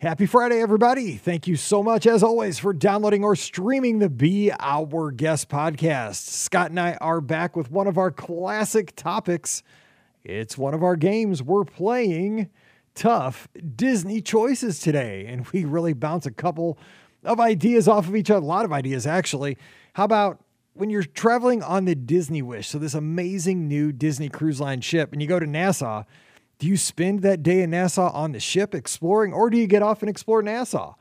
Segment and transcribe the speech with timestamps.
[0.00, 1.16] Happy Friday, everybody.
[1.16, 6.26] Thank you so much, as always, for downloading or streaming the Be Our Guest podcast.
[6.26, 9.62] Scott and I are back with one of our classic topics.
[10.24, 11.42] It's one of our games.
[11.42, 12.48] We're playing
[12.94, 16.78] tough Disney choices today, and we really bounce a couple
[17.22, 19.58] of ideas off of each other, a lot of ideas, actually.
[19.92, 20.42] How about
[20.72, 25.12] when you're traveling on the Disney Wish, so this amazing new Disney Cruise Line ship,
[25.12, 26.04] and you go to Nassau?
[26.60, 29.82] Do you spend that day in Nassau on the ship exploring, or do you get
[29.82, 30.94] off and explore Nassau?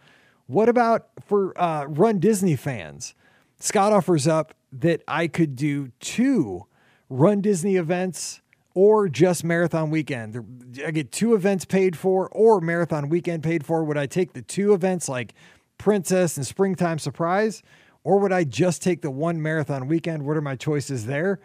[0.48, 3.14] What about for uh, Run Disney fans?
[3.60, 6.66] Scott offers up that I could do two
[7.10, 8.40] Run Disney events
[8.74, 10.80] or just marathon weekend.
[10.86, 13.84] I get two events paid for or marathon weekend paid for.
[13.84, 15.34] Would I take the two events like
[15.78, 17.62] Princess and Springtime Surprise,
[18.06, 20.24] or would I just take the one marathon weekend?
[20.24, 21.42] What are my choices there?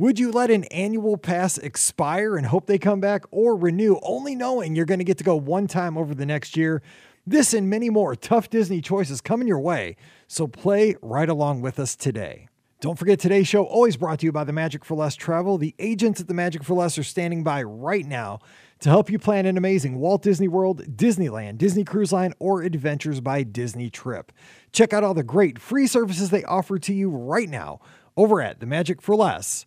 [0.00, 4.36] Would you let an annual pass expire and hope they come back or renew, only
[4.36, 6.82] knowing you're going to get to go one time over the next year?
[7.26, 9.96] This and many more tough Disney choices coming your way.
[10.28, 12.46] So play right along with us today.
[12.80, 15.58] Don't forget today's show always brought to you by the Magic for Less Travel.
[15.58, 18.38] The agents at the Magic for Less are standing by right now
[18.78, 23.20] to help you plan an amazing Walt Disney World, Disneyland, Disney Cruise Line, or Adventures
[23.20, 24.30] by Disney trip.
[24.70, 27.80] Check out all the great free services they offer to you right now
[28.16, 29.66] over at the Magic for Less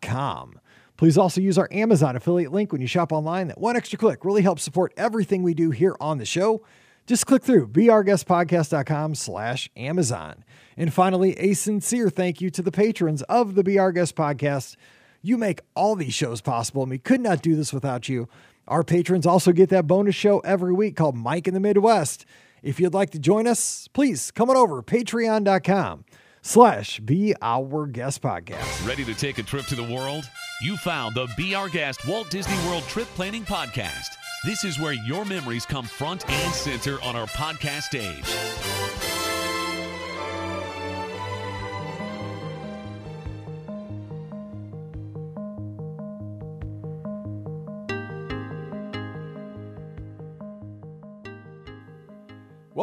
[0.00, 0.60] com.
[0.96, 3.48] Please also use our Amazon affiliate link when you shop online.
[3.48, 6.62] That one extra click really helps support everything we do here on the show.
[7.06, 10.44] Just click through beourguestpodcast.com slash Amazon.
[10.76, 14.76] And finally, a sincere thank you to the patrons of the Our Guest Podcast.
[15.22, 18.28] You make all these shows possible, and we could not do this without you.
[18.66, 22.26] Our patrons also get that bonus show every week called Mike in the Midwest.
[22.62, 26.04] If you'd like to join us, please come on over patreon.com
[26.42, 28.86] slash Be Our Guest Podcast.
[28.86, 30.28] Ready to take a trip to the world?
[30.62, 34.08] You found the Be Our Guest Walt Disney World Trip Planning Podcast.
[34.44, 39.07] This is where your memories come front and center on our podcast stage.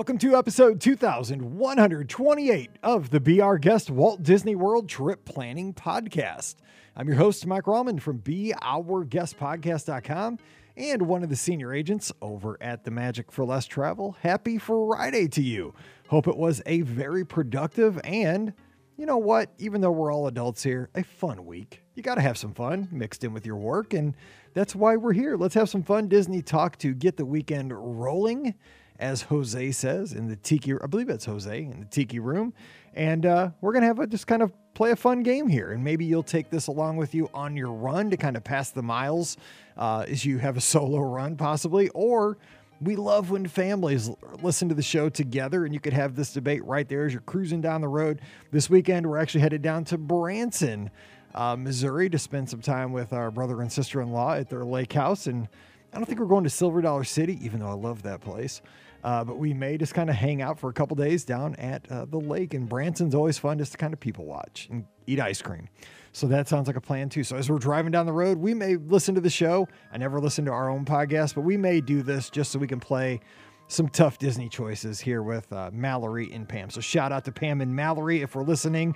[0.05, 6.57] Welcome to episode 2128 of the Our Guest Walt Disney World Trip Planning Podcast.
[6.95, 10.38] I'm your host, Mike Rallman from BeOurGuestPodcast.com
[10.77, 14.15] and one of the senior agents over at the Magic for Less Travel.
[14.21, 15.73] Happy Friday to you.
[16.09, 18.53] Hope it was a very productive and,
[18.97, 21.81] you know what, even though we're all adults here, a fun week.
[21.95, 24.15] You got to have some fun mixed in with your work, and
[24.53, 25.35] that's why we're here.
[25.35, 28.53] Let's have some fun Disney talk to get the weekend rolling
[29.00, 32.53] as Jose says in the Tiki, I believe it's Jose in the Tiki room.
[32.94, 35.72] And uh, we're to have a just kind of play a fun game here.
[35.72, 38.69] And maybe you'll take this along with you on your run to kind of pass
[38.69, 39.38] the miles
[39.78, 41.89] uh, as you have a solo run, possibly.
[41.89, 42.38] Or
[42.81, 44.09] we love when families
[44.41, 47.22] listen to the show together and you could have this debate right there as you're
[47.22, 48.22] cruising down the road.
[48.51, 50.89] This weekend, we're actually headed down to Branson,
[51.33, 54.63] uh, Missouri to spend some time with our brother and sister in law at their
[54.63, 55.27] lake house.
[55.27, 55.50] And
[55.94, 58.62] I don't think we're going to Silver Dollar City, even though I love that place.
[59.05, 61.89] Uh, but we may just kind of hang out for a couple days down at
[61.91, 62.55] uh, the lake.
[62.55, 65.69] And Branson's always fun just to kind of people watch and eat ice cream.
[66.11, 67.23] So that sounds like a plan too.
[67.23, 69.67] So as we're driving down the road, we may listen to the show.
[69.94, 72.65] I never listen to our own podcast, but we may do this just so we
[72.65, 73.19] can play
[73.67, 76.71] some tough Disney choices here with uh, Mallory and Pam.
[76.71, 78.95] So shout out to Pam and Mallory if we're listening.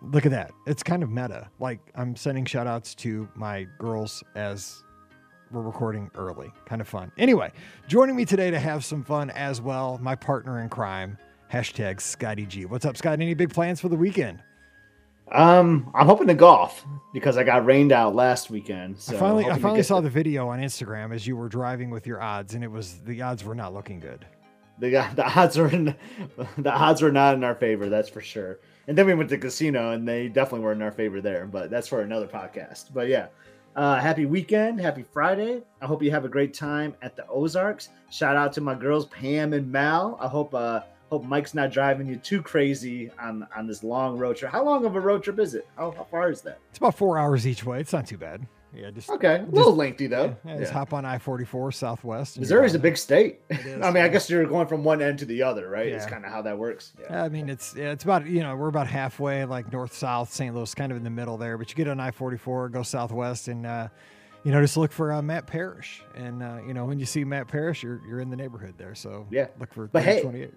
[0.00, 0.52] Look at that.
[0.66, 1.50] It's kind of meta.
[1.58, 4.84] Like I'm sending shout outs to my girls as
[5.54, 6.52] we're recording early.
[6.66, 7.12] Kind of fun.
[7.16, 7.52] Anyway,
[7.86, 11.16] joining me today to have some fun as well, my partner in crime,
[11.52, 12.64] hashtag Scotty G.
[12.64, 13.20] What's up, Scott?
[13.20, 14.42] Any big plans for the weekend?
[15.32, 16.84] Um, I'm hoping to golf
[17.14, 18.98] because I got rained out last weekend.
[18.98, 22.06] So I finally, I finally saw the video on Instagram as you were driving with
[22.06, 24.26] your odds, and it was the odds were not looking good.
[24.80, 25.94] The the odds were in,
[26.58, 27.88] the odds were not in our favor.
[27.88, 28.58] That's for sure.
[28.86, 31.46] And then we went to casino, and they definitely were in our favor there.
[31.46, 32.92] But that's for another podcast.
[32.92, 33.28] But yeah,
[33.76, 35.62] uh, happy weekend, happy Friday.
[35.80, 37.88] I hope you have a great time at the Ozarks.
[38.10, 40.16] Shout out to my girls Pam and Mal.
[40.20, 44.36] I hope uh, hope Mike's not driving you too crazy on on this long road
[44.36, 44.52] trip.
[44.52, 45.66] How long of a road trip is it?
[45.76, 46.58] How, how far is that?
[46.70, 47.80] It's about four hours each way.
[47.80, 48.46] It's not too bad.
[48.76, 49.36] Yeah, just okay.
[49.36, 50.36] A little lengthy though.
[50.44, 52.38] Yeah, yeah, just hop on I forty four Southwest.
[52.38, 53.40] Missouri's a big state.
[53.50, 55.88] I mean, I guess you're going from one end to the other, right?
[55.88, 56.92] It's kind of how that works.
[57.00, 57.24] Yeah.
[57.24, 60.54] I mean, it's it's about you know we're about halfway, like north south, St.
[60.54, 61.58] Louis, kind of in the middle there.
[61.58, 63.88] But you get on I forty four, go southwest, and uh,
[64.44, 67.24] you know just look for uh, Matt Parrish, and uh, you know when you see
[67.24, 68.94] Matt Parrish, you're you're in the neighborhood there.
[68.94, 70.52] So yeah, look for but hey, 28.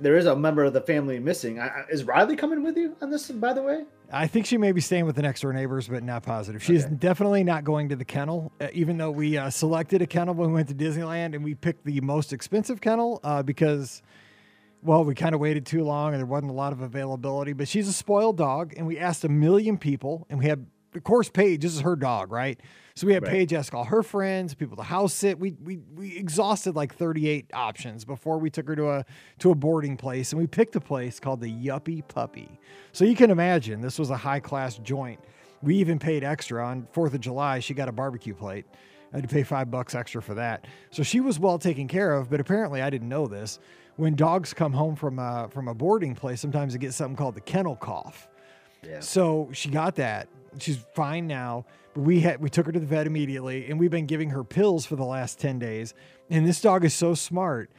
[0.00, 1.60] There is a member of the family missing.
[1.60, 3.30] I, is Riley coming with you on this?
[3.30, 6.02] By the way, I think she may be staying with the next door neighbors, but
[6.02, 6.62] not positive.
[6.62, 6.94] She's Okay.
[6.96, 10.48] definitely not going to the kennel, uh, even though we uh, selected a kennel when
[10.48, 14.02] we went to Disneyland and we picked the most expensive kennel uh, because,
[14.82, 17.52] well, we kind of waited too long and there wasn't a lot of availability.
[17.52, 21.04] But she's a spoiled dog, and we asked a million people, and we had, of
[21.04, 21.62] course, Paige.
[21.62, 22.60] This is her dog, right?
[22.96, 23.32] So we had Right.
[23.32, 25.38] Paige ask all her friends, people to house sit.
[25.38, 29.04] We we we exhausted like 38 options before we took her to a
[29.38, 32.58] to a boarding place, and we picked a place called the Yuppie Puppy.
[32.92, 35.20] So you can imagine this was a high class joint.
[35.62, 37.60] We even paid extra on Fourth of July.
[37.60, 38.66] She got a barbecue plate.
[39.12, 40.66] I had to pay five bucks extra for that.
[40.90, 42.30] So she was well taken care of.
[42.30, 43.58] But apparently, I didn't know this.
[43.96, 47.34] When dogs come home from a, from a boarding place, sometimes they get something called
[47.34, 48.28] the kennel cough.
[48.82, 49.00] yeah.
[49.00, 50.28] So she got that.
[50.58, 51.64] She's fine now.
[51.94, 54.44] But we had we took her to the vet immediately, and we've been giving her
[54.44, 55.94] pills for the last ten days.
[56.28, 57.70] And this dog is so smart,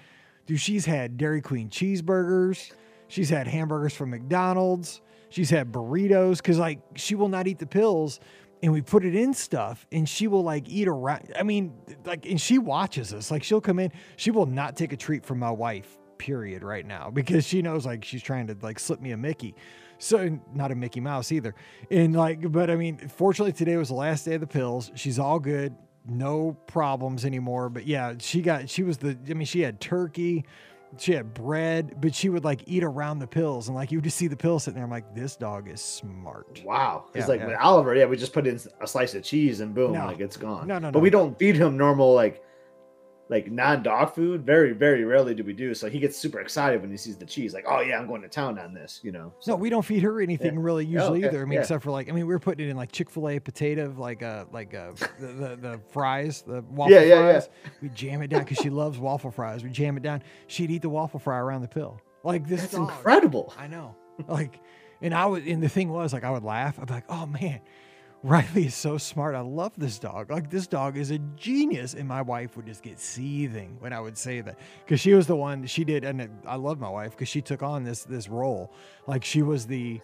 [0.45, 0.59] dude.
[0.59, 2.71] She's had Dairy Queen cheeseburgers.
[3.07, 5.01] She's had hamburgers from McDonald's.
[5.29, 8.19] She's had burritos because like she will not eat the pills.
[8.63, 11.33] And we put it in stuff, and she will like eat around.
[11.35, 11.73] I mean,
[12.05, 13.31] like, and she watches us.
[13.31, 13.91] Like, she'll come in.
[14.17, 17.83] She will not take a treat from my wife period right now because she knows
[17.83, 19.55] like she's trying to like slip me a Mickey.
[20.01, 21.53] So not a Mickey Mouse either.
[21.89, 24.91] And like, but I mean, fortunately today was the last day of the pills.
[24.95, 25.75] She's all good,
[26.07, 27.69] no problems anymore.
[27.69, 30.45] But yeah, she got she was the I mean, she had turkey,
[30.97, 34.03] she had bread, but she would like eat around the pills and like you would
[34.03, 34.83] just see the pills sitting there.
[34.83, 36.61] I'm like, this dog is smart.
[36.65, 37.05] Wow.
[37.13, 37.47] It's Yeah, like yeah.
[37.47, 40.07] with Oliver, yeah, we just put in a slice of cheese and boom, No.
[40.07, 40.67] like it's gone.
[40.67, 40.91] No, no, no.
[40.93, 42.43] But we don't feed him normal like
[43.31, 44.45] like non-dog food.
[44.45, 45.73] Very, very rarely do we do.
[45.73, 47.53] So he gets super excited when he sees the cheese.
[47.53, 48.99] Like, oh yeah, I'm going to town on this.
[49.01, 49.33] You know.
[49.47, 51.41] No, we don't feed her anything really usually okay, either.
[51.41, 51.61] I mean, yeah.
[51.61, 53.95] except for like, I mean, we are putting it in like Chick Fil A potato,
[53.97, 57.31] like uh, like uh, the, the the fries, the waffle Yeah, yeah, yeah.
[57.31, 57.49] fries.
[57.81, 59.63] We jam it down because she loves waffle fries.
[59.63, 60.21] We jam it down.
[60.47, 61.99] She'd eat the waffle fry around the pill.
[62.23, 62.89] Like this That's dog.
[62.89, 63.53] incredible.
[63.57, 63.95] I know.
[64.27, 64.59] Like,
[65.01, 66.77] and I would, and the thing was, like, I would laugh.
[66.79, 67.61] I'd be like, oh man,
[68.23, 69.33] Riley is so smart.
[69.33, 70.29] I love this dog.
[70.29, 71.95] Like, this dog is a genius.
[71.95, 75.25] And my wife would just get seething when I would say that because she was
[75.25, 76.03] the one she did.
[76.03, 78.71] And it, I love my wife because she took on this, this role.
[79.07, 79.99] Like, she was the,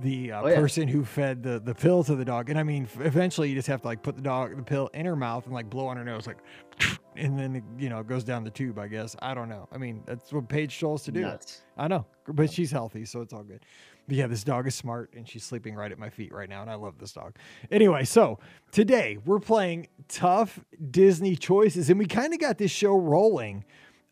[0.00, 0.56] the uh, Oh, yeah.
[0.56, 2.48] person who fed the the pill to the dog.
[2.48, 5.04] And I mean, eventually you just have to like put the dog the pill in
[5.04, 6.38] her mouth and like blow on her nose, like,
[7.16, 8.78] and then it, you know it goes down the tube.
[8.78, 9.68] I guess I don't know.
[9.70, 11.20] I mean, that's what Paige us to do.
[11.20, 11.60] Nuts.
[11.76, 13.66] I know, but she's healthy, so it's all good.
[14.06, 16.62] But yeah, this dog is smart and she's sleeping right at my feet right now,
[16.62, 17.36] and I love this dog.
[17.70, 18.38] Anyway, so
[18.70, 20.60] today we're playing tough
[20.90, 23.64] Disney choices, and we kind of got this show rolling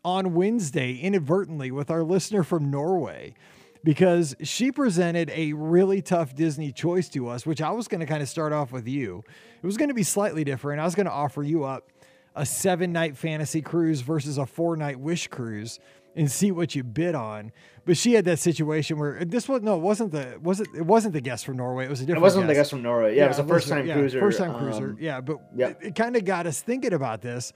[0.03, 3.35] on Wednesday inadvertently with our listener from Norway
[3.83, 8.05] because she presented a really tough Disney choice to us, which I was going to
[8.05, 9.23] kind of start off with you.
[9.61, 10.79] It was going to be slightly different.
[10.79, 11.89] I was going to offer you up
[12.35, 15.79] a seven night fantasy cruise versus a four night wish cruise
[16.15, 17.51] and see what you bid on.
[17.85, 20.85] But she had that situation where this was no, it wasn't the was it it
[20.85, 21.85] wasn't the guest from Norway.
[21.85, 22.21] It was a different.
[22.21, 22.59] It wasn't the guest.
[22.59, 23.15] guest from Norway.
[23.15, 24.19] Yeah, it was a first time yeah, cruiser.
[24.19, 24.89] First time cruiser.
[24.91, 25.81] um, yeah, but yep.
[25.81, 27.53] it, kind of got us thinking about this,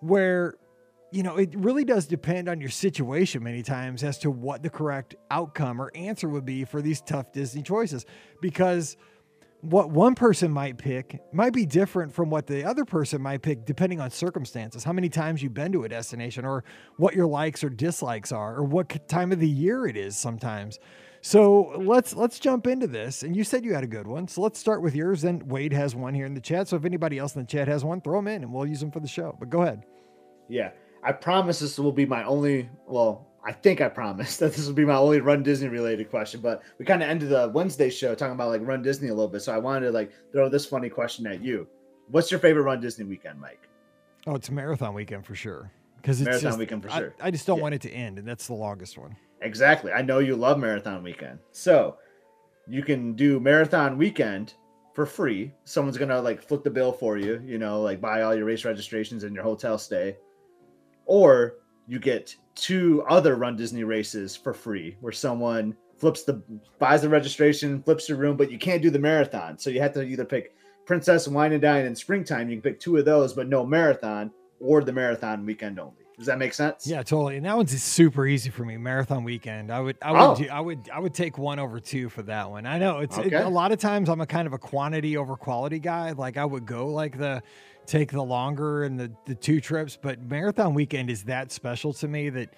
[0.00, 0.54] where
[1.12, 4.70] you know it really does depend on your situation many times as to what the
[4.70, 8.04] correct outcome or answer would be for these tough Disney choices,
[8.40, 8.96] because
[9.60, 13.64] what one person might pick might be different from what the other person might pick
[13.64, 14.84] depending on circumstances.
[14.84, 16.62] How many times you've been to a destination or
[16.96, 20.78] what your likes or dislikes are or what time of the year it is sometimes.
[21.20, 23.24] So let's let's jump into this.
[23.24, 24.28] And you said you had a good one.
[24.28, 25.24] So let's start with yours.
[25.24, 26.68] And wade has one here in the chat.
[26.68, 28.80] So if anybody else in the chat has one throw them in and we'll use
[28.80, 29.36] them for the show.
[29.40, 29.82] But go ahead.
[30.48, 30.70] Yeah,
[31.02, 32.70] I promise this will be my only.
[32.86, 36.40] Well, I think I promised that this would be my only Run Disney related question.
[36.42, 39.26] But we kind of ended the Wednesday show talking about like Run Disney a little
[39.28, 41.66] bit, so I wanted to like throw this funny question at you.
[42.08, 43.62] What's your favorite Run Disney weekend, Mike?
[44.26, 47.14] oh it's marathon weekend for sure because it's Marathon just, weekend for I- sure.
[47.20, 47.62] I, just don't Yeah.
[47.62, 49.92] want it to end and that's the longest one Exactly.
[49.92, 51.38] I know you love Marathon Weekend.
[51.52, 51.96] So
[52.66, 54.54] you can do Marathon Weekend
[54.92, 55.54] for free.
[55.64, 58.44] Someone's going to like flip the bill for you, you know, like buy all your
[58.46, 60.16] race registrations and your hotel stay.
[61.06, 61.54] Or
[61.88, 66.42] you get two other Run Disney races for free where someone flips the
[66.78, 69.58] buys the registration, flips your room, but you can't do the marathon.
[69.58, 70.54] So you have to either pick
[70.86, 72.48] Princess and Wine and Dine in springtime.
[72.48, 74.30] You can pick two of those, but no marathon
[74.60, 75.94] or the marathon weekend only.
[76.16, 76.84] Does that make sense?
[76.84, 77.36] Yeah, totally.
[77.36, 78.76] And that one's super easy for me.
[78.76, 79.70] Marathon weekend.
[79.70, 80.34] I would, I would, Oh.
[80.34, 82.66] do, I would, I would take one over two for that one.
[82.66, 85.36] I know it's it- a lot of times I'm a kind of a quantity over
[85.36, 86.10] quality guy.
[86.12, 87.40] Like I would go like the
[87.88, 92.06] take the longer and the the two trips, but marathon weekend is that special to
[92.06, 92.54] me that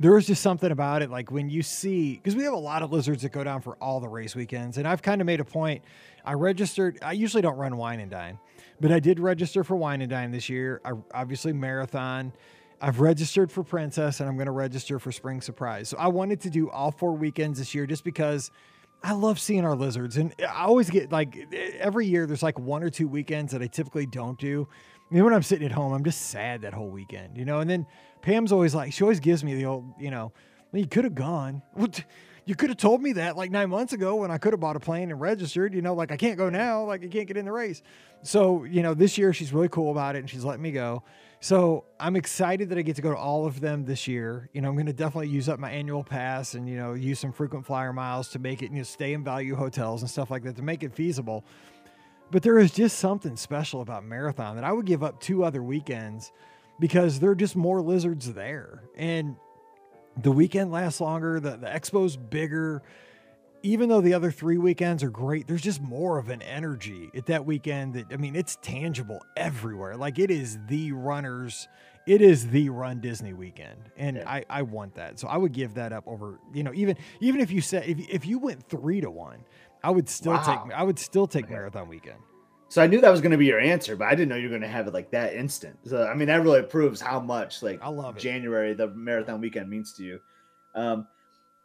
[0.00, 1.10] there is just something about it.
[1.10, 3.76] Like when you see, because we have a lot of lizards that go down for
[3.82, 5.82] all the race weekends, and I've kind of made a point.
[6.24, 6.98] I registered.
[7.02, 8.38] I usually don't run wine and dine,
[8.80, 10.80] but I did register for wine and dine this year.
[10.84, 12.32] I obviously marathon.
[12.80, 15.88] I've registered for Princess and I'm going to register for Spring Surprise.
[15.88, 18.52] So I wanted to do all four weekends this year just because
[19.02, 20.16] I love seeing our lizards.
[20.16, 21.36] And I always get like
[21.78, 24.68] every year there's like one or two weekends that I typically don't do.
[25.10, 27.60] I mean, when I'm sitting at home, I'm just sad that whole weekend, you know?
[27.60, 27.86] And then
[28.20, 30.32] Pam's always like, she always gives me the old, you know,
[30.72, 31.62] well, you could have gone.
[32.44, 34.76] You could have told me that like nine months ago when I could have bought
[34.76, 35.74] a plane and registered.
[35.74, 36.84] You know, like I can't go now.
[36.84, 37.82] Like I can't get in the race.
[38.22, 41.02] So, you know, this year she's really cool about it and she's letting me go.
[41.40, 44.48] So I'm excited that I get to go to all of them this year.
[44.52, 47.20] You know, I'm going to definitely use up my annual pass and, you know, use
[47.20, 50.32] some frequent flyer miles to make it, you know, stay in value hotels and stuff
[50.32, 51.44] like that to make it feasible.
[52.32, 55.62] But there is just something special about marathon that I would give up two other
[55.62, 56.32] weekends
[56.80, 58.82] because there are just more lizards there.
[58.96, 59.36] And
[60.16, 62.82] the weekend lasts longer, the, the expo's bigger
[63.62, 67.26] even though the other three weekends are great, there's just more of an energy at
[67.26, 69.96] that weekend that I mean, it's tangible everywhere.
[69.96, 71.68] Like it is the runners,
[72.06, 73.90] it is the run Disney weekend.
[73.96, 74.30] And yeah.
[74.30, 75.18] I, I want that.
[75.18, 77.98] So I would give that up over, you know, even even if you said if
[78.08, 79.44] if you went three to one,
[79.82, 80.42] I would still wow.
[80.42, 81.54] take I would still take okay.
[81.54, 82.18] marathon weekend.
[82.70, 84.44] So I knew that was going to be your answer, but I didn't know you
[84.44, 85.78] were going to have it like that instant.
[85.84, 88.20] So I mean, that really proves how much like I love it.
[88.20, 90.20] January, the marathon weekend means to you.
[90.74, 91.06] Um,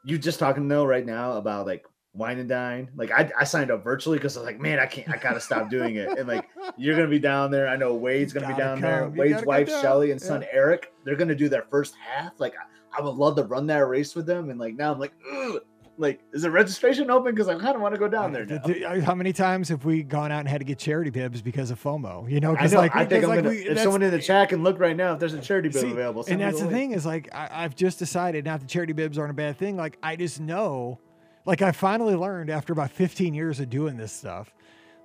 [0.04, 2.90] you just talking though right now about like wine and dine.
[2.96, 5.40] Like I, I signed up virtually because I was like, man, I can't, I gotta
[5.40, 6.18] stop doing it.
[6.18, 7.68] And like you're gonna be down there.
[7.68, 8.82] I know Wade's gonna be down come.
[8.82, 9.10] there.
[9.10, 10.48] You Wade's wife Shelly and son yeah.
[10.52, 12.40] Eric, they're gonna do their first half.
[12.40, 14.50] Like I, I, would love to run that race with them.
[14.50, 15.62] And like now I'm like, Ugh.
[15.98, 17.34] Like is the registration open?
[17.34, 18.44] Because I kind of want to go down there.
[18.44, 18.94] Uh, now.
[18.94, 21.72] Uh, how many times have we gone out and had to get charity bibs because
[21.72, 22.30] of FOMO?
[22.30, 23.50] You know, because like I think I'm like gonna.
[23.50, 25.70] We, if someone in the chat can look right now, if there's a uh, charity
[25.70, 28.46] bib see, available, and that's the thing is like I, I've just decided.
[28.46, 29.78] Not the charity bibs aren't a bad thing.
[29.78, 31.00] Like I just know
[31.46, 34.54] like I finally learned after about 15 years of doing this stuff,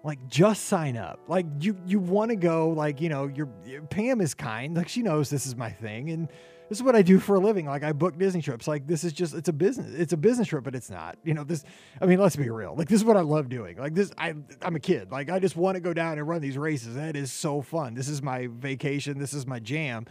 [0.05, 1.21] like just sign up.
[1.29, 3.49] Like you you want to go like, you know, your
[3.91, 4.77] Pam is kind.
[4.77, 6.29] Like she knows this is my thing and
[6.69, 7.67] this is what I do for a living.
[7.67, 8.69] Like I book Disney trips.
[8.69, 9.95] Like this is just it's a business.
[9.95, 11.17] It's a business trip, but it's not.
[11.25, 11.65] You know, this
[12.01, 12.75] I mean, let's be real.
[12.77, 13.77] Like this is what I love doing.
[13.77, 15.11] Like this I I'm a kid.
[15.11, 16.95] Like I just want to go down and run these races.
[16.95, 17.95] That is so fun.
[17.95, 19.19] This is my vacation.
[19.19, 20.07] This is my jam.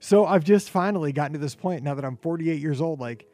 [0.00, 3.26] So I've just finally gotten to this point now that I'm 48 years old like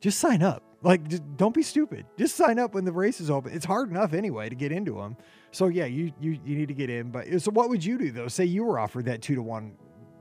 [0.00, 0.62] just sign up.
[0.82, 2.04] Like, just don't be stupid.
[2.18, 3.54] Just sign up when the race is open.
[3.54, 5.16] It's hard enough anyway to get into them.
[5.50, 7.10] So yeah, you you you need to get in.
[7.10, 8.28] But so what would you do though?
[8.28, 9.76] Say you were offered that two to one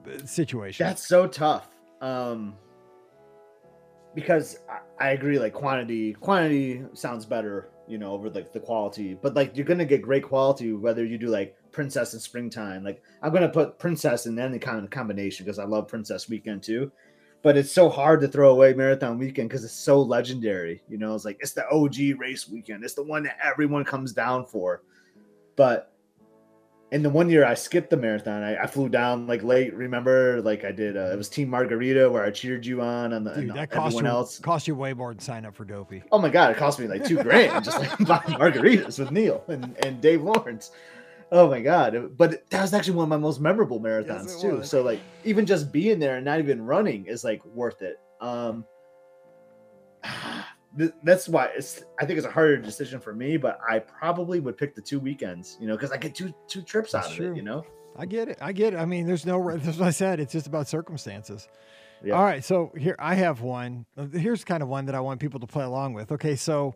[0.08, 0.86] uh, situation.
[0.86, 1.68] That's so tough.
[2.04, 2.56] Um,
[4.14, 5.40] because I, I agree.
[5.40, 9.18] Like quantity, quantity sounds better, you know, over like the quality.
[9.20, 12.84] But like you're gonna get great quality whether you do like Princess and Springtime.
[12.84, 16.62] Like I'm gonna put Princess in any kind of combination because I love Princess Weekend
[16.62, 16.92] too
[17.44, 20.82] but it's so hard to throw away marathon weekend because it's so legendary.
[20.88, 22.86] You know, it's like it's the OG race weekend.
[22.86, 24.82] It's the one that everyone comes down for.
[25.58, 25.93] But
[26.94, 29.74] in the one year I skipped the marathon, I, I flew down like late.
[29.74, 30.96] Remember, like I did.
[30.96, 33.72] Uh, it was Team Margarita where I cheered you on, and, the, Dude, and that
[33.72, 36.04] cost everyone you, else cost you way more than sign up for Dopey.
[36.12, 39.44] Oh my god, it cost me like two grand just like buying margaritas with Neil
[39.48, 40.70] and, and Dave Lawrence.
[41.32, 42.16] Oh my god!
[42.16, 44.58] But that was actually one of my most memorable marathons yes, too.
[44.58, 44.70] Was.
[44.70, 48.00] So like even just being there and not even running is like worth it.
[48.22, 48.66] Um,
[51.04, 51.84] that's why it's.
[52.00, 55.00] I think it's a harder decision for me, but I probably would pick the two
[55.00, 55.58] weekends.
[55.60, 57.32] You know, because I get two two trips that's out of true.
[57.32, 57.38] it.
[57.38, 57.66] You know.
[57.96, 58.40] I get it.
[58.42, 58.78] I get it.
[58.78, 59.56] I mean, there's no.
[59.58, 60.20] That's what I said.
[60.20, 61.48] It's just about circumstances.
[62.04, 62.16] Yeah.
[62.16, 62.44] All right.
[62.44, 63.86] So here I have one.
[63.98, 66.12] Uh, here's kind of one that I want people to play along with.
[66.12, 66.36] Okay.
[66.36, 66.76] So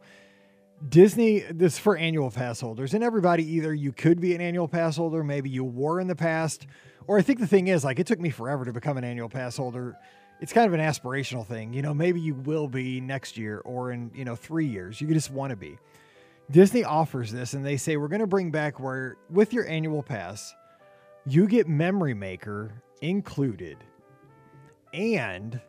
[0.88, 4.68] Disney, this is for annual pass holders, and everybody either you could be an annual
[4.68, 6.68] pass holder, maybe you were in the past,
[7.08, 9.30] or I think the thing is, like, it took me forever to become an annual
[9.30, 9.98] pass holder.
[10.40, 11.74] It's kind of an aspirational thing.
[11.74, 15.02] You know, maybe you will be next year or in, you know, three years.
[15.02, 15.78] You just want to be.
[16.50, 20.02] Disney offers this, and they say, we're going to bring back where, with your annual
[20.04, 20.54] pass,
[21.26, 23.78] you get Memory Maker included.
[24.94, 25.60] And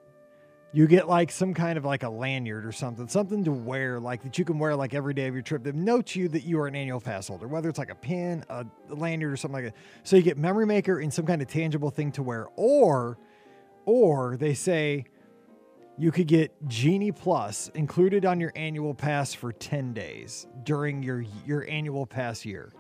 [0.73, 4.23] you get like some kind of like a lanyard or something, something to wear, like
[4.23, 6.61] that you can wear like every day of your trip that notes you that you
[6.61, 9.73] are an annual pass holder, whether it's like a pin, a lanyard, or something like
[9.73, 9.81] that.
[10.05, 13.19] So you get Memory Maker and some kind of tangible thing to wear, or,
[13.89, 15.03] or they say
[15.97, 21.25] you could get Genie Plus included on your annual pass for 10 days during your
[21.47, 22.75] your annual pass year.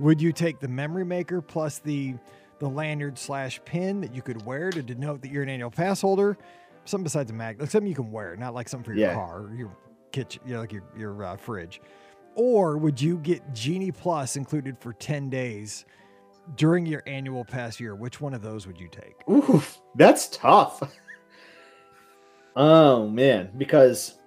[0.00, 2.16] Would you take the Memory Maker plus the
[2.58, 6.00] the lanyard slash pin that you could wear to denote that you're an annual pass
[6.00, 6.36] holder?
[6.84, 9.14] something besides a mag, like something you can wear, not like something for your yeah.
[9.14, 9.76] car or your
[10.10, 11.80] kitchen, you know, like your your uh, fridge.
[12.34, 15.84] Or would you get Genie Plus included for ten days
[16.56, 17.94] during your annual pass year?
[17.94, 19.16] Which one of those would you take?
[19.28, 19.62] Ooh,
[19.94, 20.82] that's tough.
[22.56, 24.18] oh man, because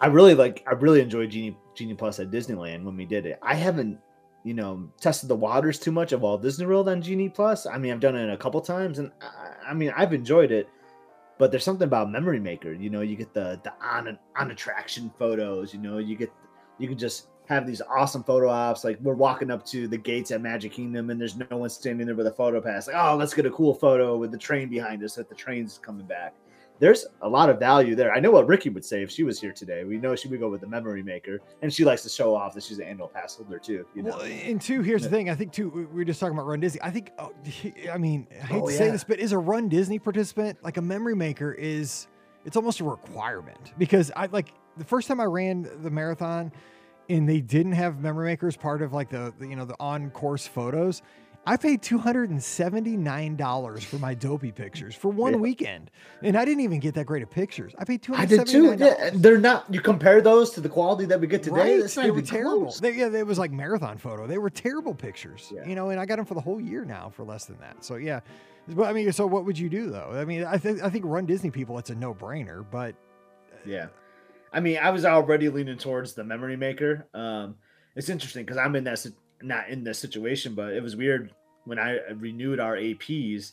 [0.00, 3.38] I really like I really enjoyed Genie Genie Plus at Disneyland when we did it.
[3.42, 3.98] I haven't
[4.44, 7.66] you know tested the waters too much of all Disney World on Genie Plus.
[7.66, 10.68] I mean, I've done it a couple times, and I, I mean, I've enjoyed it,
[11.38, 12.72] but there's something about Memory Maker.
[12.72, 15.72] You know, you get the the on on attraction photos.
[15.72, 16.30] You know, you get
[16.78, 18.84] you can just have these awesome photo ops.
[18.84, 22.06] Like we're walking up to the gates at Magic Kingdom, and there's no one standing
[22.06, 22.86] there with a photo pass.
[22.86, 25.78] Like, oh, let's get a cool photo with the train behind us that the train's
[25.78, 26.34] coming back.
[26.80, 28.12] There's a lot of value there.
[28.12, 29.84] I know what Ricky would say if she was here today.
[29.84, 32.52] We know she would go with the memory maker, and she likes to show off
[32.54, 33.86] that she's an annual pass holder too.
[33.94, 35.30] You know, Well, and two, here's the thing.
[35.30, 36.80] I think too, we were just talking about Run Disney.
[36.82, 37.32] I think, oh,
[37.92, 40.76] I mean, I hate Oh, to say this, but is a Run Disney participant like
[40.76, 41.52] a memory maker?
[41.52, 42.08] Is
[42.44, 46.50] it's almost a requirement because I like the first time I ran the marathon,
[47.08, 50.10] and they didn't have memory makers part of like the, the you know the on
[50.10, 51.02] course photos.
[51.46, 55.38] I paid two hundred and seventy nine dollars for my dopey pictures for one Yeah.
[55.40, 55.90] weekend,
[56.22, 57.74] and I didn't even get that great of pictures.
[57.78, 58.84] I paid two I hundred did seventy too.
[58.84, 59.66] Yeah, they're not.
[59.72, 61.80] You compare those to the quality that we get today.
[61.80, 61.90] Right?
[61.90, 62.74] They were terrible.
[62.80, 64.26] They, yeah, it was like marathon photo.
[64.26, 65.52] They were terrible pictures.
[65.54, 65.68] Yeah.
[65.68, 67.84] You know, and I got them for the whole year now for less than that.
[67.84, 68.20] So yeah,
[68.68, 70.12] but I mean, so what would you do though?
[70.14, 72.64] I mean, I think I think Run Disney people, it's a no brainer.
[72.70, 72.94] But
[73.52, 73.88] uh, Yeah.
[74.54, 77.08] I mean, I was already leaning towards the memory maker.
[77.12, 77.56] Um,
[77.96, 79.04] it's interesting because I'm in that
[79.42, 81.34] not in this situation, but it was weird
[81.64, 83.52] when I renewed our APs.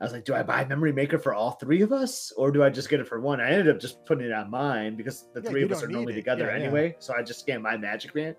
[0.00, 2.62] I was like, do I buy memory maker for all three of us, or do
[2.62, 3.38] I just get it for one?
[3.38, 5.88] I ended up just putting it on mine because the Yeah, three of us are
[5.88, 6.16] normally it.
[6.16, 6.64] together Yeah, yeah.
[6.64, 6.96] anyway.
[7.00, 8.34] So I just scan my Magic Band,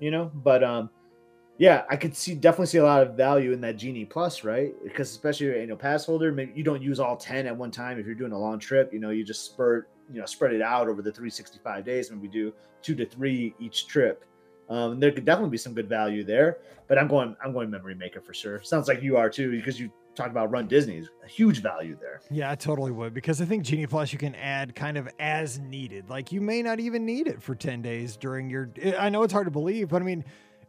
[0.00, 0.30] you know.
[0.34, 0.90] But um,
[1.56, 4.74] yeah, I could see definitely see a lot of value in that Genie Plus, right?
[4.84, 7.70] Because especially if you're annual pass holder, maybe you don't use all ten at one
[7.70, 7.98] time.
[7.98, 10.62] If you're doing a long trip, you know, you just spurt, you know, spread it
[10.62, 14.24] out over the 365 days, and we do two to three each trip.
[14.68, 17.94] Um, there could definitely be some good value there, but I'm going, I'm going memory
[17.94, 18.62] maker for sure.
[18.62, 22.20] Sounds like you are too, because you talked about Run Disney's huge value there.
[22.30, 25.58] yeah, I totally would because I think Genie Plus you can add kind of as
[25.58, 26.10] needed.
[26.10, 28.70] Like you may not even need it for ten days during your.
[28.98, 30.24] I know it's hard to believe, but I mean.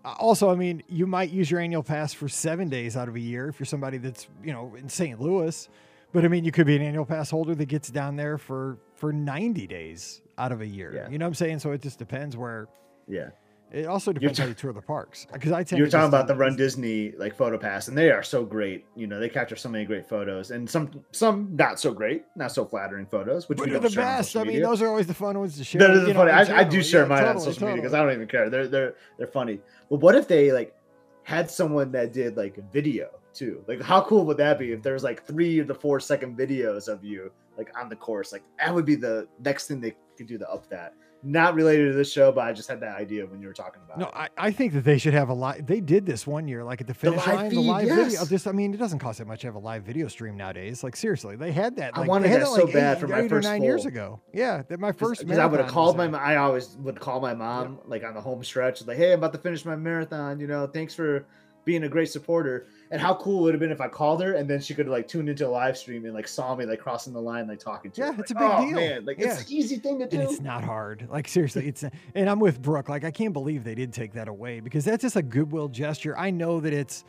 [0.06, 3.20] Also, I mean, you might use your annual pass for seven days out of a
[3.20, 5.20] year if you're somebody that's, you know, in St.
[5.20, 5.68] Louis.
[6.12, 8.78] But I mean, you could be an annual pass holder that gets down there for
[8.96, 10.94] for 90 days out of a year.
[10.94, 11.10] Yeah.
[11.10, 11.60] You know what I'm saying?
[11.60, 12.68] So it just depends where.
[13.08, 13.30] Yeah.
[13.72, 15.28] It also depends ta- how you tour the parks.
[15.32, 17.96] Because I tend You were to talking about the Run Disney like photo pass, and
[17.96, 18.84] they are so great.
[18.96, 22.52] You know, they capture so many great photos, and some some not so great, not
[22.52, 24.36] so flattering photos, which they're the best.
[24.36, 25.82] I mean, those are always the fun ones to share.
[25.82, 26.32] That is you know, funny.
[26.32, 27.94] in I, I do share Yeah, mine on totally, social media because.
[27.94, 28.50] I don't even care.
[28.50, 29.60] They're they're they're funny.
[29.88, 30.76] But what if they like
[31.22, 33.64] had someone that did like a video too?
[33.68, 36.38] Like, how cool would that be if there was like three of the four second
[36.38, 38.32] videos of you like on the course?
[38.32, 40.94] Like, that would be the next thing they could do to up that.
[41.22, 43.82] Not related to this show, but I just had that idea when you were talking
[43.86, 44.00] about.
[44.00, 44.14] No, it.
[44.16, 45.68] I, I think that they should have a live.
[45.68, 48.04] They did this one year, like at the finish live line, feed, the live video.
[48.06, 48.30] yes.
[48.30, 50.82] Just, I mean, it doesn't cost that much to have a live video stream nowadays.
[50.82, 51.92] Like seriously, they had that.
[51.98, 53.30] I Like, wanted they had that that so like bad eight, for my eight or
[53.30, 54.22] first nine years ago.
[54.34, 55.20] Yeah, that my first.
[55.20, 56.06] because I would have called my.
[56.18, 59.34] I always would call my mom like on the home stretch, like, "Hey, I'm about
[59.34, 60.40] to finish my marathon.
[60.40, 61.26] You know, thanks for
[61.66, 64.34] being a great supporter." And how cool it would have been if I called her
[64.34, 66.66] and then she could have like tune into a live stream and like saw me
[66.66, 68.14] like crossing the line, like talking to Yeah, her.
[68.14, 68.76] Yeah, it's a Like, big oh, deal.
[68.76, 70.20] Man, like it's an easy thing to do.
[70.20, 71.08] And it's not hard.
[71.10, 71.84] Like seriously, it's
[72.16, 72.90] and I'm with Brooke.
[72.90, 76.18] Like I can't believe they did take that away because that's just a goodwill gesture.
[76.18, 77.04] I know that it's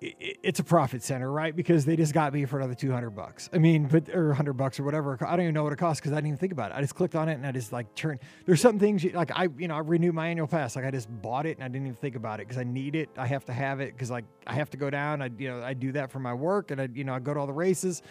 [0.00, 1.54] it's a profit center, right?
[1.54, 3.50] Because they just got me for another 200 bucks.
[3.52, 5.18] I mean, but or 100 bucks or whatever.
[5.20, 6.76] I don't even know what it costs because I didn't even think about it.
[6.76, 8.20] I just clicked on it and I just like turned.
[8.46, 10.74] There's some things you, like I, you know, I renewed my annual pass.
[10.74, 12.94] Like I just bought it and I didn't even think about it because I need
[12.96, 13.10] it.
[13.18, 15.20] I have to have it because like I have to go down.
[15.20, 17.34] I, you know, I do that for my work and I, you know, I go
[17.34, 18.02] to all the races.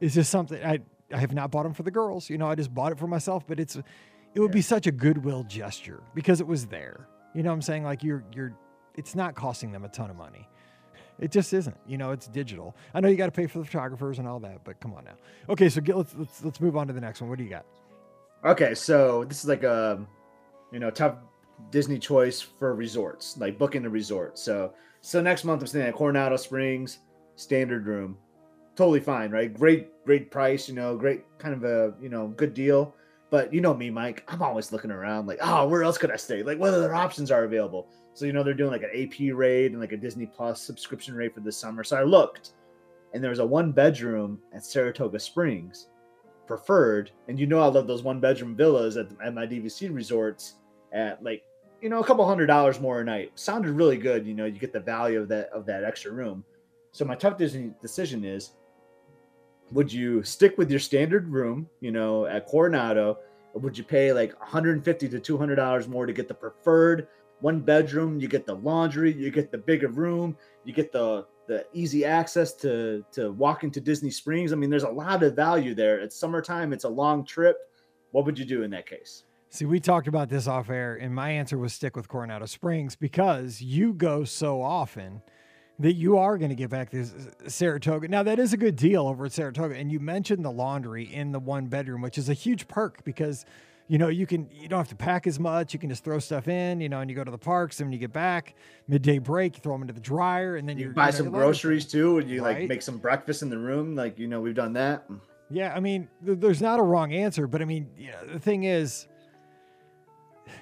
[0.00, 0.80] It's just something I,
[1.12, 2.28] I have not bought them for the girls.
[2.28, 3.46] You know, I just bought it for myself.
[3.46, 3.76] But it's,
[4.34, 7.08] it would be such a goodwill gesture because it was there.
[7.32, 7.84] You know what I'm saying?
[7.84, 8.54] Like you're, you're,
[8.96, 10.48] it's not costing them a ton of money.
[11.18, 11.76] It just isn't.
[11.86, 12.76] You know, it's digital.
[12.94, 15.04] I know you got to pay for the photographers and all that, but come on
[15.04, 15.14] now.
[15.48, 17.28] Okay, so get, let's let's let's move on to the next one.
[17.28, 17.66] What do you got?
[18.44, 20.06] Okay, so this is like a,
[20.72, 21.24] you know, top
[21.70, 24.38] Disney choice for resorts, like booking a resort.
[24.38, 26.98] So, so next month I'm staying at Coronado Springs,
[27.34, 28.16] standard room,
[28.76, 29.52] totally fine, right?
[29.52, 32.94] Great, great price, you know, great kind of a, you know, good deal.
[33.30, 36.16] But you know me, Mike, I'm always looking around, like, oh, where else could I
[36.16, 36.42] stay?
[36.42, 37.88] Like, what other options are available?
[38.18, 41.14] So, you know, they're doing like an AP rate and like a Disney Plus subscription
[41.14, 41.84] rate for this summer.
[41.84, 42.50] So I looked,
[43.14, 45.86] and there was a one bedroom at Saratoga Springs
[46.44, 47.12] preferred.
[47.28, 50.54] And you know, I love those one bedroom villas at, at my DVC resorts
[50.92, 51.44] at like,
[51.80, 53.30] you know, a couple hundred dollars more a night.
[53.36, 54.26] Sounded really good.
[54.26, 56.44] You know, you get the value of that of that extra room.
[56.90, 58.50] So my tough Disney decision is
[59.70, 63.18] would you stick with your standard room, you know, at Coronado,
[63.54, 67.06] or would you pay like 150 to 200 dollars more to get the preferred
[67.40, 68.20] one bedroom?
[68.20, 72.52] You get the laundry, you get the bigger room, you get the the easy access
[72.54, 74.52] to to walk into Disney Springs.
[74.52, 75.98] I mean, there's a lot of value there.
[75.98, 76.72] It's summertime.
[76.72, 77.56] It's a long trip.
[78.12, 79.24] What would you do in that case?
[79.50, 82.96] See, we talked about this off air, and my answer was stick with Coronado Springs
[82.96, 85.22] because you go so often
[85.78, 87.06] that you are going to get back to
[87.46, 88.08] Saratoga.
[88.08, 91.32] Now that is a good deal over at Saratoga, and you mentioned the laundry in
[91.32, 93.46] the one bedroom, which is a huge perk because
[93.88, 95.72] you know you can you don't have to pack as much.
[95.72, 97.80] You can just throw stuff in, you know, and you go to the parks.
[97.80, 98.54] And when you get back
[98.86, 101.30] midday break, you throw them into the dryer, and then You buy you know, some
[101.30, 102.58] groceries too, and you Right.
[102.60, 103.96] like make some breakfast in the room.
[103.96, 105.08] Like you know, we've done that.
[105.50, 108.38] Yeah, I mean, th- there's not a wrong answer, but I mean, you know, the
[108.38, 109.08] thing is,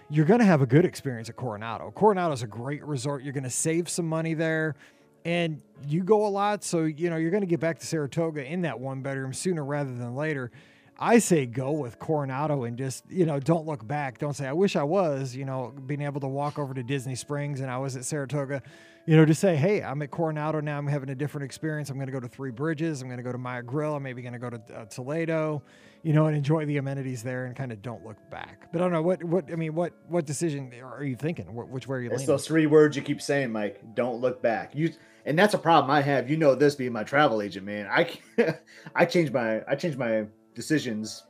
[0.09, 1.91] you're going to have a good experience at Coronado.
[1.91, 3.25] Coronado is a great resort.
[3.25, 4.77] You're going to save some money there,
[5.25, 8.45] and you go a lot, so you know you're going to get back to Saratoga
[8.45, 10.53] in that one bedroom sooner rather than later.
[10.99, 14.19] I say go with Coronado and just you know don't look back.
[14.19, 17.15] Don't say I wish I was you know being able to walk over to Disney
[17.15, 18.63] Springs and I was at Saratoga.
[19.09, 20.77] You know, just say, hey, I'm at Coronado now.
[20.79, 21.91] I'm having a different experience.
[21.91, 23.03] I'm going to go to Three Bridges.
[23.03, 23.95] I'm going to go to Maya Grill.
[23.95, 25.63] I'm maybe going to go to uh, Toledo,
[26.03, 28.67] you know, and enjoy the amenities there and kind of don't look back.
[28.73, 29.77] But I don't know what what I mean.
[29.77, 31.47] What what decision are you thinking?
[31.47, 32.27] Wh- Which way are you It's leaning?
[32.27, 33.81] those three words you keep saying, Mike.
[33.95, 34.75] Don't look back.
[34.75, 34.93] You
[35.25, 36.29] and that's a problem I have.
[36.29, 37.87] You know this being my travel agent, man.
[37.89, 38.57] I can't,
[38.97, 40.27] I change my I change my
[40.57, 41.23] decisions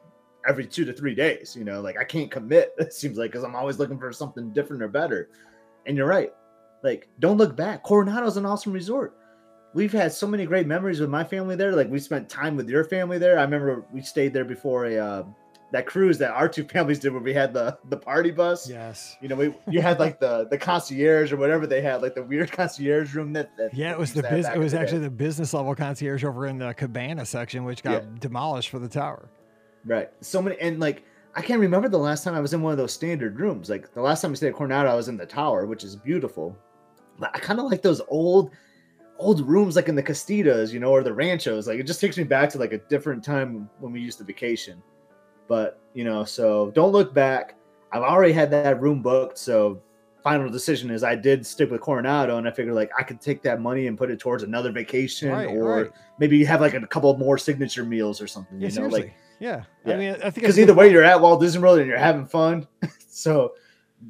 [0.49, 1.55] every two to three days.
[1.55, 2.75] You know, like I can't commit.
[2.79, 5.29] It seems like because I'm always looking for something different or better.
[5.85, 6.33] And you're right.
[6.83, 7.83] Like, don't look back.
[7.83, 9.17] Coronado's an awesome resort.
[9.75, 11.73] We've had so many great memories with my family there.
[11.73, 13.39] Like we spent time with your family there.
[13.39, 15.23] I remember we stayed there before a uh,
[15.73, 18.69] that cruise that our two families did where we had the the party bus.
[18.71, 19.17] yes.
[19.21, 22.23] You know, we you had like the the concierge or whatever they had, like the
[22.23, 23.57] weird concierge room that.
[23.57, 26.47] that Yeah, it was the biz- it was the actually the business level concierge over
[26.47, 28.09] in the cabana section, which got Yeah.
[28.21, 29.29] demolished for the tower.
[29.85, 30.09] right.
[30.21, 32.79] So many and like I can't remember the last time I was in one of
[32.79, 33.69] those standard rooms.
[33.69, 35.95] Like the last time we stayed at Coronado, I was in the tower, which is
[35.97, 36.57] beautiful.
[37.19, 38.53] But I kind of like those old
[39.19, 41.67] old rooms like in the Casitas, you know, or the ranchos.
[41.67, 44.25] Like it just takes me back to like a different time when we used to
[44.25, 44.83] vacation.
[45.49, 47.57] But you know, so don't look back.
[47.93, 49.81] I've already had that room booked, so
[50.23, 53.43] final decision is I did stick with Coronado, and I figured like I could take
[53.43, 55.91] that money and put it towards another vacation, Right, or right.
[56.19, 58.61] maybe have like a couple more signature meals or something.
[58.61, 59.01] Yeah, you know, seriously.
[59.03, 59.63] like yeah.
[59.85, 59.95] Yeah.
[59.95, 62.27] I mean, I think because either way you're at Walt Disney World and you're having
[62.27, 62.67] fun.
[63.09, 63.53] so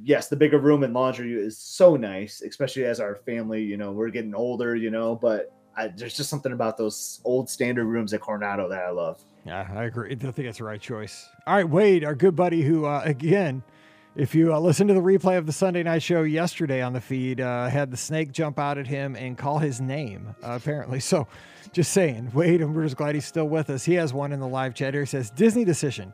[0.03, 3.93] yes, the bigger room and laundry is so nice, especially as our family, you know,
[3.93, 8.13] we're getting older, you know, but I, there's just something about those old standard rooms
[8.15, 9.23] at Coronado that I love.
[9.47, 10.11] Yeah, I agree.
[10.11, 11.29] I think that's the right choice.
[11.47, 13.63] All right, Wade, our good buddy, who uh, again,
[14.17, 17.01] if you uh, listen to the replay of the Sunday night show yesterday on the
[17.01, 20.35] feed, uh, had the snake jump out at him and call his name.
[20.43, 21.29] Uh, apparently, so
[21.73, 23.85] just saying, Wade, and we're just glad he's still with us.
[23.85, 25.05] He has one in the live chat here.
[25.05, 26.13] He says Disney decision: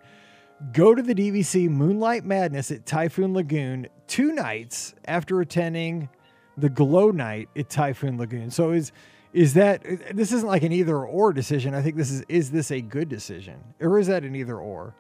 [0.75, 6.11] go to the DVC Moonlight Madness at Typhoon Lagoon two nights after attending
[6.59, 8.51] the Glow Night at Typhoon Lagoon.
[8.51, 8.93] So is
[9.33, 9.83] is that
[10.15, 11.75] this isn't like an either or decision?
[11.75, 14.95] I think this is is this a good decision or is that an either or?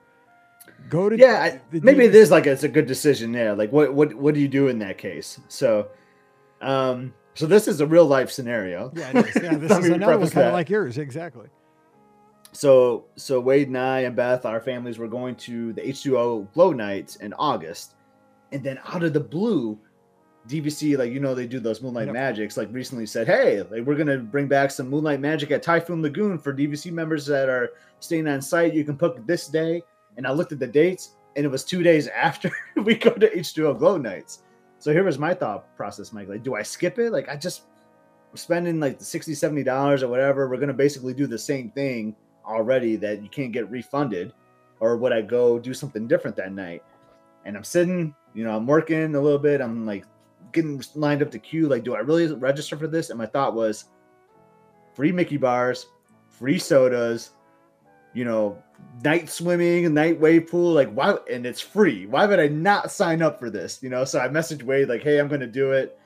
[0.88, 3.34] Go to Yeah, I, maybe it is like it's a good decision.
[3.34, 5.40] Yeah, like what what what do you do in that case?
[5.48, 5.88] So,
[6.60, 8.92] um, so this is a real life scenario.
[8.94, 9.42] Yeah, it is.
[9.42, 11.48] Yeah, this is another one kind of like yours, exactly.
[12.52, 16.72] So so Wade and I and Beth, our families were going to the H2O Glow
[16.72, 17.94] Nights in August,
[18.50, 19.78] and then out of the blue,
[20.48, 22.14] DVC like you know they do those Moonlight Yep.
[22.14, 26.02] Magics like recently said, hey, like we're gonna bring back some Moonlight Magic at Typhoon
[26.02, 28.74] Lagoon for DVC members that are staying on site.
[28.74, 29.82] You can book this day,
[30.16, 33.30] and I looked at the dates, and it was two days after we go to
[33.30, 34.42] H2O Glow Nights.
[34.78, 36.28] So here was my thought process, Mike.
[36.28, 37.12] Like, do I skip it?
[37.12, 37.62] Like, I just
[38.32, 41.38] we're spending like the 60 70 dollars or whatever we're going to basically do the
[41.38, 44.32] same thing already that you can't get refunded
[44.80, 46.82] or would i go do something different that night
[47.44, 50.04] and i'm sitting you know i'm working a little bit i'm like
[50.52, 53.54] getting lined up to queue like do i really register for this and my thought
[53.54, 53.86] was
[54.94, 55.86] free mickey bars
[56.28, 57.30] free sodas
[58.14, 58.62] you know
[59.04, 63.22] night swimming night wave pool like why and it's free why would i not sign
[63.22, 65.72] up for this you know so i messaged wade like hey i'm going to do
[65.72, 65.98] it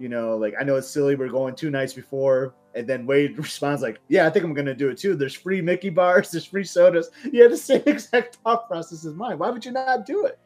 [0.00, 3.36] you know, like I know it's silly, we're going two nights before, and then Wade
[3.38, 5.14] responds like, "Yeah, I think I'm gonna do it too.
[5.14, 7.10] There's free Mickey bars, there's free sodas.
[7.30, 9.38] You had the same exact thought process as mine.
[9.38, 10.38] Why would you not do it?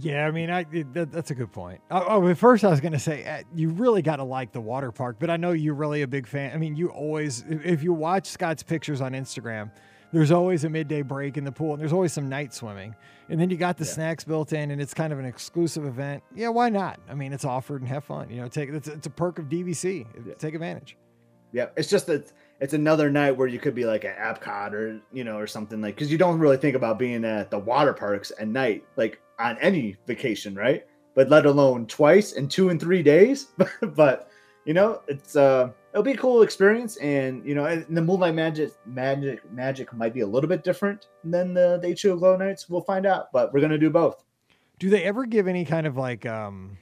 [0.00, 1.80] Yeah, I mean, I that, that's a good point.
[1.90, 4.52] Oh, oh, at first I was going to say uh, you really got to like
[4.52, 6.52] the water park, but I know you're really a big fan.
[6.54, 9.72] I mean, you always, if if you watch Scott's pictures on Instagram,
[10.12, 12.94] there's always a midday break in the pool, and there's always some night swimming,
[13.28, 13.90] and then you got the Yeah.
[13.90, 16.22] snacks built in, and it's kind of an exclusive event.
[16.32, 17.00] Yeah, why not?
[17.10, 18.30] I mean, it's offered and have fun.
[18.30, 20.06] You know, take it's, it's a perk of DVC.
[20.24, 20.34] Yeah.
[20.34, 20.96] Take advantage.
[21.50, 22.30] Yeah, it's just that
[22.60, 25.80] it's another night where you could be like at Epcot or you know or something
[25.80, 29.20] like because you don't really think about being at the water parks at night like
[29.38, 30.84] on any vacation, right?
[31.14, 33.48] But let alone twice in two and three days.
[33.82, 34.30] but
[34.64, 38.34] you know, it's uh it'll be a cool experience, and you know, and the Moonlight
[38.34, 42.68] Magic Magic Magic might be a little bit different than the the H2O Glow Nights.
[42.68, 44.24] We'll find out, but we're gonna do both.
[44.78, 46.76] Do they ever give any kind of like um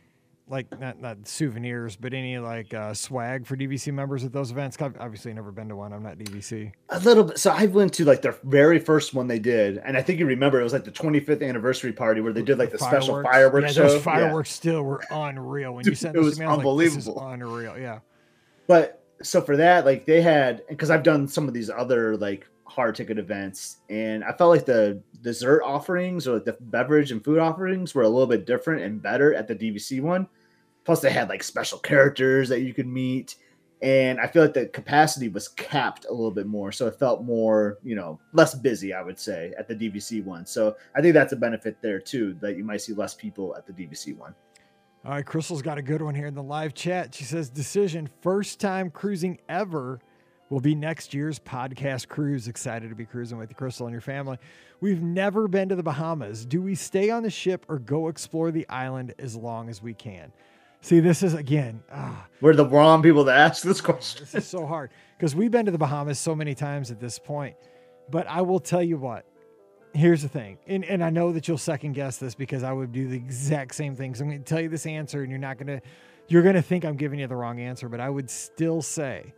[0.49, 4.77] like not not souvenirs, but any like uh, swag for DVC members at those events?
[4.81, 5.93] I've obviously never been to one.
[5.93, 6.73] I'm not DVC.
[6.91, 7.39] A little bit.
[7.39, 10.27] So I went to like the very first one they did, and I think you
[10.27, 13.77] remember it was like the 25th anniversary party where they did like the, special fireworks
[13.77, 13.89] yeah, show.
[13.89, 15.75] Those fireworks still were unreal.
[15.75, 17.29] When you Dude, sent it was me, was like, unbelievable.
[17.29, 17.79] unreal.
[17.79, 18.01] Yeah.
[18.67, 22.47] But so for that, like they had because I've done some of these other like
[22.77, 27.25] hard ticket events, and I felt like the dessert offerings or like the beverage and
[27.25, 30.29] food offerings were a little bit different and better at the DVC one.
[30.85, 33.37] Plus, they had like special characters that you could meet,
[33.81, 37.25] and I feel like the capacity was capped a little bit more, so it felt
[37.25, 38.93] more, you know, less busy.
[38.93, 40.45] I would say at the DVC one.
[40.45, 43.67] So I think that's a benefit there too, that you might see less people at
[43.67, 44.35] the DVC one.
[45.07, 47.15] All right, Crystal's got a good one here in the live chat.
[47.15, 50.01] She says, "Decision: first time cruising ever
[50.51, 52.49] will be next year's podcast cruise.
[52.49, 54.39] Excited to be cruising with you, Crystal, and your family.
[54.81, 56.45] We've never been to the Bahamas.
[56.47, 59.95] Do we stay on the ship or go explore the island as long as we
[59.95, 60.33] can?"
[60.83, 61.83] See, this is again.
[61.91, 64.21] Ah, We're the wrong people to ask this question.
[64.21, 67.19] this is so hard because we've been to the Bahamas so many times at this
[67.19, 67.57] point.
[68.09, 69.25] But I will tell you what.
[69.95, 72.93] Here's the thing, and, and I know that you'll second guess this because I would
[72.93, 74.15] do the exact same thing.
[74.15, 75.81] So I'm going to tell you this answer, and you're not going to,
[76.29, 77.89] you're going to think I'm giving you the wrong answer.
[77.89, 79.33] But I would still say,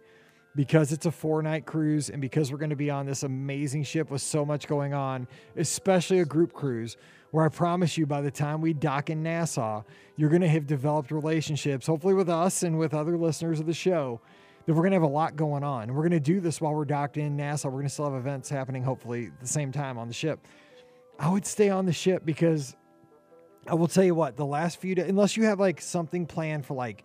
[0.58, 3.84] because it's a four night cruise, and because we're going to be on this amazing
[3.84, 6.96] ship with so much going on, especially a group cruise,
[7.30, 9.84] where I promise you, by the time we dock in Nassau,
[10.16, 13.72] you're going to have developed relationships, hopefully with us and with other listeners of the
[13.72, 14.20] show
[14.66, 15.84] that we're going to have a lot going on.
[15.84, 17.68] And we're going to do this while we're docked in Nassau.
[17.68, 20.44] We're going to still have events happening, hopefully, at the same time on the ship.
[21.20, 22.74] I would stay on the ship because
[23.68, 26.66] I will tell you what, the last few days, unless you have like something planned
[26.66, 27.04] for like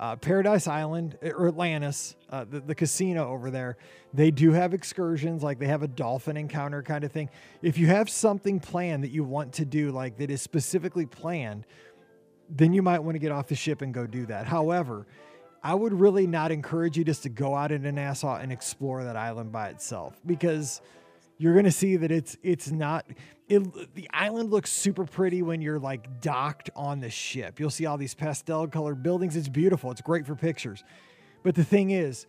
[0.00, 3.76] uh, Paradise Island or Atlantis, uh, the, the casino over there,
[4.12, 7.30] they do have excursions, like they have a dolphin encounter kind of thing.
[7.62, 11.64] If you have something planned that you want to do, like that is specifically planned,
[12.48, 14.46] then you might want to get off the ship and go do that.
[14.46, 15.06] However,
[15.62, 19.16] I would really not encourage you just to go out into Nassau and explore that
[19.16, 20.82] island by itself because
[21.44, 23.04] you're going to see that it's it's not
[23.50, 27.60] it, the island looks super pretty when you're like docked on the ship.
[27.60, 29.36] You'll see all these pastel colored buildings.
[29.36, 29.90] It's beautiful.
[29.90, 30.82] It's great for pictures.
[31.42, 32.26] But the thing is,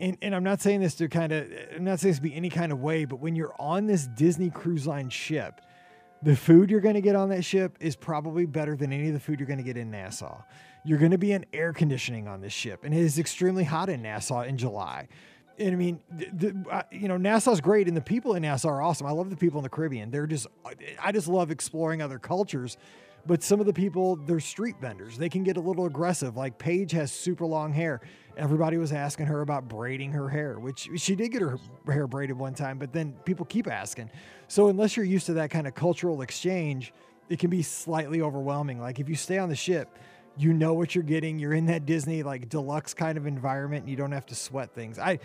[0.00, 2.34] and, and I'm not saying this to kind of, I'm not saying this to be
[2.34, 5.60] any kind of way, but when you're on this Disney Cruise Line ship,
[6.20, 9.14] the food you're going to get on that ship is probably better than any of
[9.14, 10.42] the food you're going to get in Nassau.
[10.84, 13.88] You're going to be in air conditioning on this ship, and it is extremely hot
[13.88, 15.06] in Nassau in July.
[15.58, 18.82] And I mean, the, uh, you know, Nassau's great, and the people in Nassau are
[18.82, 19.06] awesome.
[19.06, 20.10] I love the people in the Caribbean.
[20.10, 20.46] They're just,
[21.02, 22.76] I just love exploring other cultures.
[23.24, 25.16] But some of the people, they're street vendors.
[25.16, 26.36] They can get a little aggressive.
[26.36, 28.00] Like Paige has super long hair.
[28.36, 32.36] Everybody was asking her about braiding her hair, which she did get her hair braided
[32.36, 34.10] one time, but then people keep asking.
[34.48, 36.92] So unless you're used to that kind of cultural exchange,
[37.28, 38.80] it can be slightly overwhelming.
[38.80, 39.98] Like if you stay on the ship,
[40.36, 41.38] you know what you're getting.
[41.38, 44.74] You're in that Disney like deluxe kind of environment and you don't have to sweat
[44.74, 44.98] things.
[44.98, 45.18] I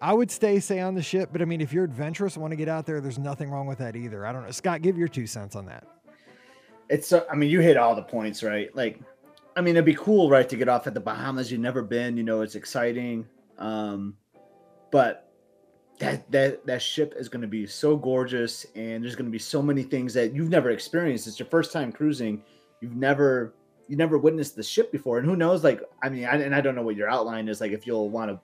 [0.00, 2.52] I would stay say on the ship, but I mean if you're adventurous and want
[2.52, 4.26] to get out there, there's nothing wrong with that either.
[4.26, 4.50] I don't know.
[4.50, 5.86] Scott, give your two cents on that.
[6.88, 8.74] It's so, I mean, you hit all the points, right?
[8.76, 9.00] Like,
[9.56, 11.50] I mean, it'd be cool, right, to get off at the Bahamas.
[11.50, 13.26] You've never been, you know, it's exciting.
[13.58, 14.16] Um,
[14.90, 15.32] but
[15.98, 19.38] that that that ship is going to be so gorgeous, and there's going to be
[19.38, 21.26] so many things that you've never experienced.
[21.26, 22.42] It's your first time cruising.
[22.80, 23.54] You've never
[23.88, 25.64] you never witnessed the ship before, and who knows?
[25.64, 27.60] Like, I mean, I, and I don't know what your outline is.
[27.60, 28.40] Like, if you'll want to,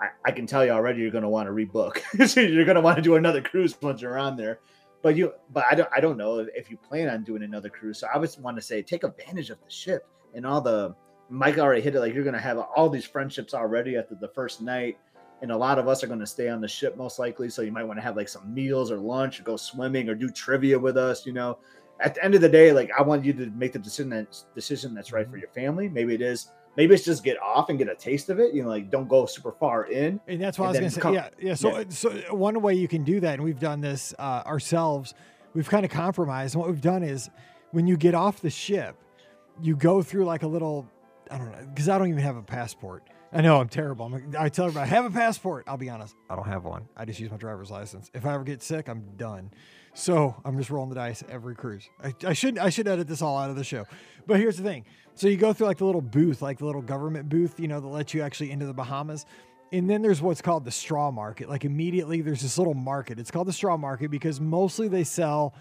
[0.00, 2.28] I, I can tell you already, you're going to want to rebook.
[2.28, 4.60] so you're going to want to do another cruise once you're on there
[5.04, 7.98] but you but i don't i don't know if you plan on doing another cruise
[7.98, 10.92] so i would want to say take advantage of the ship and all the
[11.28, 14.28] mike already hit it like you're going to have all these friendships already after the
[14.28, 14.98] first night
[15.42, 17.60] and a lot of us are going to stay on the ship most likely so
[17.60, 20.30] you might want to have like some meals or lunch or go swimming or do
[20.30, 21.58] trivia with us you know
[22.00, 24.26] at the end of the day like i want you to make the decision that
[24.54, 27.78] decision that's right for your family maybe it is maybe it's just get off and
[27.78, 28.54] get a taste of it.
[28.54, 30.20] You know, like don't go super far in.
[30.26, 31.40] And that's what And I was going to say.
[31.40, 31.54] yeah, yeah.
[31.54, 31.84] So, yeah.
[31.88, 35.14] so one way you can do that, and we've done this uh, ourselves.
[35.54, 36.54] We've kind of compromised.
[36.54, 37.30] And what we've done is,
[37.70, 38.96] when you get off the ship,
[39.60, 40.88] you go through like a little.
[41.30, 43.04] I don't know because I don't even have a passport.
[43.34, 44.06] I know I'm terrible.
[44.06, 45.64] I'm, I tell everybody I have a passport.
[45.66, 46.86] I'll be honest, I don't have one.
[46.96, 48.08] I just use my driver's license.
[48.14, 49.50] If I ever get sick, I'm done.
[49.92, 51.88] So I'm just rolling the dice every cruise.
[52.02, 53.86] I, I should I should edit this all out of the show.
[54.26, 54.84] But here's the thing.
[55.16, 57.80] So you go through like the little booth, like the little government booth, you know,
[57.80, 59.26] that lets you actually into the Bahamas.
[59.72, 61.48] And then there's what's called the straw market.
[61.48, 63.18] Like immediately there's this little market.
[63.18, 65.54] It's called the straw market because mostly they sell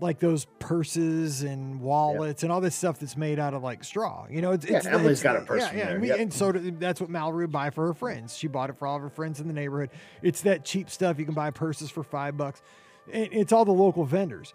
[0.00, 4.26] like those purses and wallets and all this stuff that's made out of like straw.
[4.30, 5.88] You know, it's, Yeah, it's Emily's it's- got a purse Yeah, yeah.
[5.90, 6.18] And, we, yep.
[6.20, 8.36] and so that's what Mallory would buy for her friends.
[8.36, 9.90] She bought it for all of her friends in the neighborhood.
[10.22, 12.62] It's that cheap stuff you can buy purses for five bucks.
[13.08, 14.52] It's all the local vendors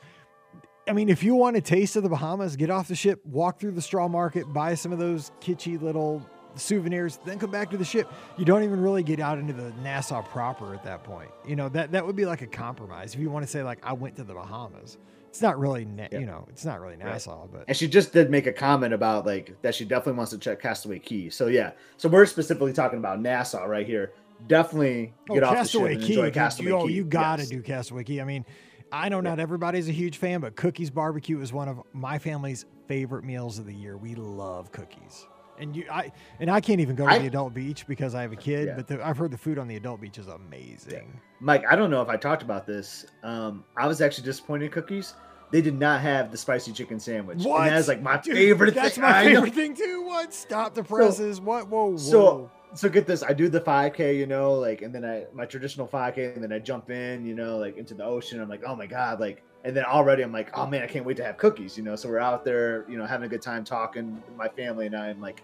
[0.87, 3.59] I mean, if you want a taste of the Bahamas, get off the ship, walk
[3.59, 6.25] through the straw market, buy some of those kitschy little
[6.55, 8.11] souvenirs, then come back to the ship.
[8.37, 11.29] You don't even really get out into the Nassau proper at that point.
[11.47, 13.13] You know, that that would be like a compromise.
[13.13, 14.97] If you want to say like I went to the Bahamas.
[15.31, 16.19] It's not really, Na- Yeah.
[16.19, 19.25] you know, it's not really Nassau, but And she just did make a comment about
[19.25, 21.29] like that she definitely wants to check Castaway Cay.
[21.29, 24.11] So yeah, so we're specifically talking about Nassau right here.
[24.47, 26.13] Definitely Oh, get off Castaway the ship Key.
[26.15, 26.93] enjoy you- Castaway you, oh, Key.
[26.93, 27.49] you gotta Yes.
[27.49, 28.19] do Castaway Cay.
[28.19, 28.45] I mean,
[28.91, 32.65] I know not everybody's a huge fan, but Cookies Barbecue is one of my family's
[32.89, 33.95] favorite meals of the year.
[33.95, 35.25] We love cookies.
[35.59, 38.21] And you, I, and I can't even go to I- the adult beach because I
[38.21, 38.67] have a kid.
[38.67, 38.75] Yeah.
[38.75, 41.19] But the, I've heard the food on the adult beach is amazing.
[41.39, 43.05] Mike, I don't know if I talked about this.
[43.23, 45.13] Um, I was actually disappointed in Cookie's.
[45.51, 47.39] They did not have the spicy chicken sandwich.
[47.43, 47.63] What?
[47.63, 49.03] And that is like my Dude, favorite That's thing.
[49.03, 50.03] my favorite thing too.
[50.05, 50.33] What?
[50.33, 51.41] Stop the presses.
[51.41, 51.67] what?
[51.67, 51.91] Whoa.
[51.91, 51.97] Whoa.
[51.97, 53.23] So so get this.
[53.23, 56.53] I do the 5K, you know, like, and then I my traditional 5K, and then
[56.53, 58.41] I jump in, you know, like into the ocean.
[58.41, 61.05] I'm like, oh my god, like, and then already I'm like, oh man, I can't
[61.05, 61.95] wait to have Cookie's, you know.
[61.95, 64.15] So we're out there, you know, having a good time talking.
[64.15, 65.43] with My family and I, I'm like,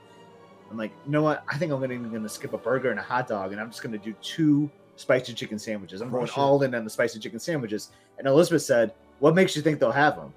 [0.71, 1.43] I'm like, you know what?
[1.47, 3.69] I think I'm gonna even gonna skip a burger and a hot dog, and I'm
[3.69, 6.01] just gonna do two spicy chicken sandwiches.
[6.01, 7.91] I'm going all in on the spicy chicken sandwiches.
[8.17, 10.33] And Elizabeth said, "What makes you think they'll have them?"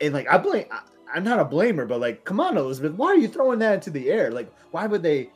[0.00, 0.66] And like, I blame.
[0.70, 0.80] I,
[1.12, 3.90] I'm not a blamer, but like, come on, Elizabeth, why are you throwing that into
[3.90, 4.30] the air?
[4.30, 5.30] Like, why would they?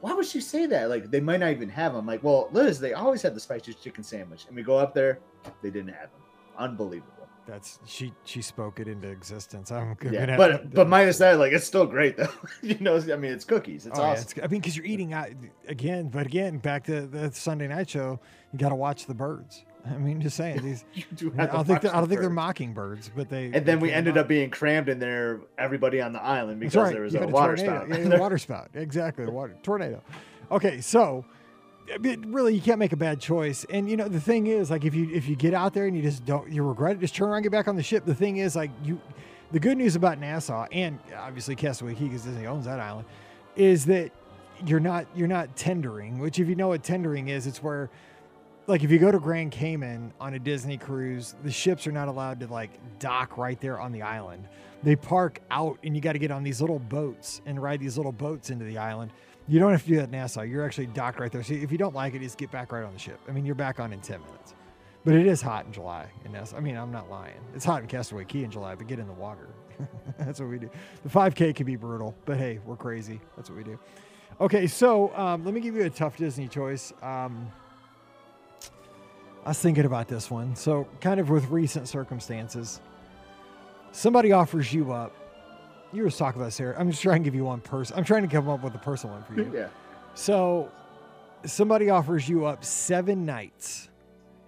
[0.00, 0.88] Why would she say that?
[0.88, 2.06] Like, they might not even have them.
[2.06, 5.18] Like, well, Liz, they always had the spicy chicken sandwich, and we go up there,
[5.62, 6.20] they didn't have them.
[6.56, 7.12] Unbelievable.
[7.46, 8.12] That's she.
[8.24, 9.72] She spoke it into existence.
[9.72, 12.28] I'm gonna Yeah, but to- but minus that, like, it's still great though.
[12.62, 13.86] you know, I mean, it's Cookie's.
[13.86, 14.28] It's Oh, yeah, awesome.
[14.32, 15.28] it's- I mean, because you're eating out
[15.66, 18.20] again, but again, back to the Sunday night show,
[18.52, 19.64] you got to watch the birds.
[19.90, 20.84] I mean, just saying these.
[20.94, 22.36] You do I have to don't think they're, I don't think they're birds.
[22.36, 23.50] mockingbirds, but they.
[23.52, 26.76] And then we ended mock- up being crammed in there, everybody on the island because
[26.76, 26.92] right.
[26.92, 27.86] there was you a water tornado.
[27.86, 28.00] spout.
[28.00, 28.68] Yeah, a water spout.
[28.74, 29.24] Exactly.
[29.24, 30.02] A water tornado.
[30.50, 31.24] Okay, so
[31.92, 33.64] I mean, really, you can't make a bad choice.
[33.70, 35.96] And you know, the thing is, like, if you if you get out there and
[35.96, 38.04] you just don't, you regret it, just turn around, and get back on the ship.
[38.04, 39.00] The thing is, like, you,
[39.52, 43.06] the good news about Nassau and obviously Castaway Cay, because Disney owns that island,
[43.56, 44.12] is that
[44.66, 46.18] you're not you're not tendering.
[46.18, 47.90] Which, if you know what tendering is, it's where
[48.68, 52.06] like if you go to Grand Cayman on a Disney cruise, the ships are not
[52.06, 54.46] allowed to like dock right there on the island.
[54.82, 57.96] They park out and you got to get on these little boats and ride these
[57.96, 59.10] little boats into the island.
[59.48, 60.42] You don't have to do that at Nassau.
[60.42, 61.42] You're actually docked right there.
[61.42, 63.18] So if you don't like it, just get back right on the ship.
[63.26, 64.54] I mean, you're back on in 10 minutes.
[65.02, 66.58] But it is hot in July in Nassau.
[66.58, 67.40] I mean, I'm not lying.
[67.54, 69.48] It's hot in Castaway Cay in July, but get in the water.
[70.18, 70.68] That's what we do.
[71.02, 73.18] The 5K can be brutal, but hey, we're crazy.
[73.34, 73.78] That's what we do.
[74.42, 76.92] Okay, so um, let me give you a tough Disney choice.
[77.00, 77.50] Um,
[79.44, 80.54] I was thinking about this one.
[80.56, 82.80] So, kind of with recent circumstances,
[83.92, 85.12] somebody offers you up.
[85.92, 86.76] You were talking about Sarah.
[86.78, 87.96] I'm just trying to give you one person.
[87.96, 89.50] I'm trying to come up with a personal one for you.
[89.54, 89.68] yeah.
[90.14, 90.70] So,
[91.46, 93.88] somebody offers you up seven nights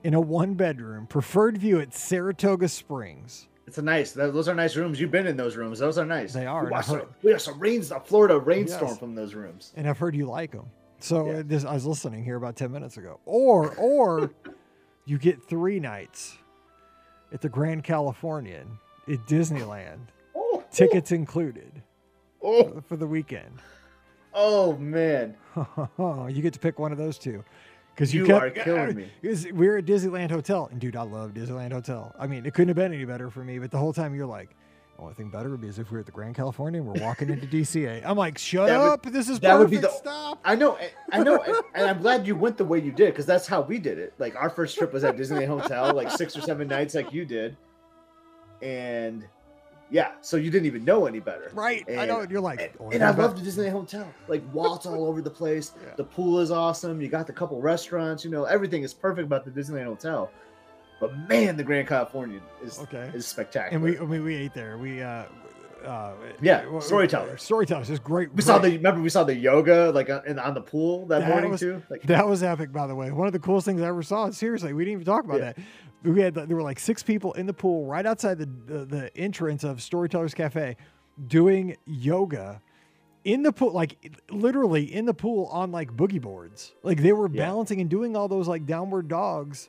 [0.05, 3.46] in a one bedroom, preferred view at Saratoga Springs.
[3.66, 4.12] It's a nice.
[4.12, 5.00] Those are nice rooms.
[5.00, 5.79] You've been in those rooms.
[5.79, 6.33] Those are nice.
[6.33, 7.90] They are, We I've some, heard- we have some rains.
[7.92, 8.98] A Florida rainstorm Yes.
[8.98, 9.72] from those rooms.
[9.76, 10.66] and I've heard you like them.
[10.98, 11.42] So Yeah.
[11.46, 13.20] this, I was listening here about ten minutes ago.
[13.24, 14.33] Or or
[15.11, 16.37] you get three nights
[17.33, 19.99] at the Grand Californian at Disneyland,
[20.37, 21.83] Oh, tickets included
[22.40, 23.61] Oh, for the weekend.
[24.33, 25.37] oh man.
[25.99, 27.42] you get to pick one of those two.
[27.92, 29.11] Because you, You kept, are killing me.
[29.53, 32.14] We were at Disneyland Hotel, and dude, I love Disneyland Hotel.
[32.18, 33.59] I mean, it couldn't have been any better for me.
[33.59, 34.51] But the whole time you're like,
[35.01, 36.87] Oh, only thing better would be is if we were at the Grand California and
[36.87, 38.03] we're walking into DCA.
[38.05, 39.03] I'm like, shut That would- up!
[39.13, 40.39] this is that would be the- Stop.
[40.45, 43.07] I know, and- I know, and- and I'm glad you went the way you did
[43.07, 44.13] because that's how we did it.
[44.19, 47.25] Like our first trip was at Disney Hotel, like six or seven nights, like you
[47.25, 47.57] did,
[48.63, 49.25] and
[49.91, 51.51] yeah, so you didn't even know any better.
[51.53, 51.85] Right.
[51.89, 52.21] I know.
[52.21, 54.07] And you're like, And, only and I love the Disney Hotel.
[54.29, 55.73] Like walls all over the place.
[55.83, 55.95] Yeah.
[55.97, 57.01] The pool is awesome.
[57.01, 58.25] You got the couple restaurants.
[58.25, 60.31] You know everything is perfect about the Disneyland Hotel.
[61.01, 63.11] But man, the Grand Californian is Okay.
[63.15, 63.75] is spectacular.
[63.75, 64.77] And we, I mean, we ate there.
[64.79, 65.25] We, uh,
[65.85, 67.43] uh, Yeah, well, Storytellers.
[67.43, 68.33] Storytellers is great.
[68.35, 71.21] we saw the remember we saw the yoga like on, in, on the pool that,
[71.21, 71.83] That morning was- too.
[71.89, 73.11] Like That was epic, by the way.
[73.11, 74.29] One of the coolest things I ever saw.
[74.31, 75.53] Seriously, we didn't even talk about Yeah.
[75.55, 75.59] that.
[76.03, 79.17] We had there were like six people in the pool right outside the, the the
[79.17, 80.77] entrance of Storytellers Cafe,
[81.29, 82.61] doing yoga
[83.25, 86.73] in the pool, like literally in the pool on like boogie boards.
[86.83, 87.45] Like they were Yeah.
[87.47, 89.69] balancing and doing all those like downward dogs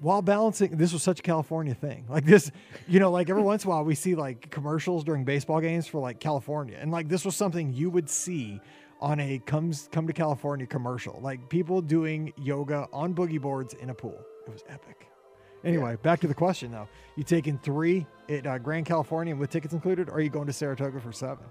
[0.00, 0.76] while balancing.
[0.76, 2.04] This was such a California thing.
[2.08, 2.50] Like this,
[2.86, 5.86] you know, like every once in a while we see like commercials during baseball games
[5.86, 8.60] for like California, and like this was something you would see
[9.00, 11.18] on a comes come to California commercial.
[11.22, 14.18] Like people doing yoga on boogie boards in a pool.
[14.46, 15.06] It was epic.
[15.64, 16.88] Anyway, back to the question though.
[17.16, 20.52] You taking three at uh, Grand California with tickets included, or are you going to
[20.52, 21.44] Saratoga for seven?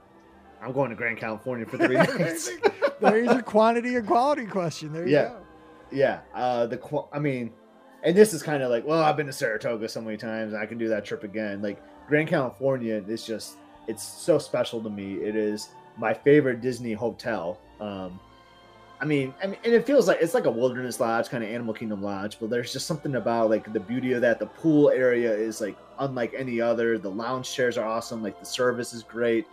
[0.61, 2.49] I'm going to Grand California for three nights.
[2.99, 4.91] There's your quantity and quality question.
[4.93, 5.23] There you Yeah.
[5.25, 5.37] go.
[5.91, 7.51] yeah, uh, the qu- I mean,
[8.03, 10.65] and this is kind of like, well, I've been to Saratoga so many times, I
[10.65, 11.61] can do that trip again.
[11.61, 15.15] Like Grand California is just, it's so special to me.
[15.15, 17.59] It is my favorite Disney hotel.
[17.79, 18.19] Um,
[18.99, 21.49] I mean, I mean, and it feels like it's like a wilderness lodge, kind of
[21.49, 24.39] Animal Kingdom lodge, but there's just something about like the beauty of that.
[24.39, 26.97] The pool area is like unlike any other.
[26.97, 28.23] The lounge chairs are awesome.
[28.23, 29.45] Like the service is great,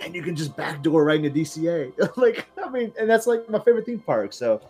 [0.00, 2.16] and you can just backdoor right into DCA.
[2.16, 4.32] like, I mean, and that's like my favorite theme park.
[4.32, 4.60] So,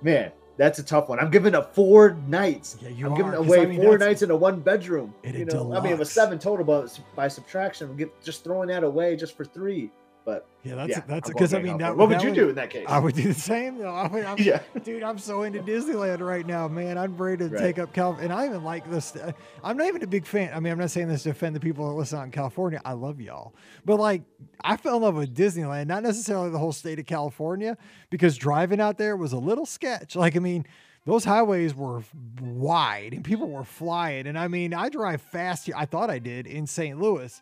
[0.00, 1.18] man, that's a tough one.
[1.18, 2.76] I'm giving up four nights.
[2.80, 5.14] Yeah, you I'm are, giving away I mean, four nights in a one bedroom.
[5.24, 8.84] You know, I mean, it was seven total, but by subtraction, I'm just throwing that
[8.84, 9.90] away just for three.
[10.24, 12.68] But Yeah, that's yeah, that's because I mean, that, what would you do in that
[12.70, 12.84] case?
[12.88, 13.94] I would do the same though.
[13.94, 16.98] I mean, I'm, yeah, dude, I'm so into Disneyland right now, man.
[16.98, 17.58] I'm ready to Right.
[17.58, 19.16] take up Cal, and I even like this.
[19.16, 19.32] uh,
[19.64, 20.50] I'm not even a big fan.
[20.54, 22.80] I mean, I'm not saying this to offend the people that listen out in California.
[22.84, 23.54] I love y'all,
[23.86, 24.22] but like,
[24.62, 27.78] I fell in love with Disneyland, not necessarily the whole state of California,
[28.10, 30.16] because driving out there was a little sketch.
[30.16, 30.66] Like, I mean.
[31.06, 32.02] Those highways were
[32.42, 34.26] wide and people were flying.
[34.26, 35.70] And I mean, I drive fast.
[35.74, 37.00] I thought I did in St.
[37.00, 37.40] Louis.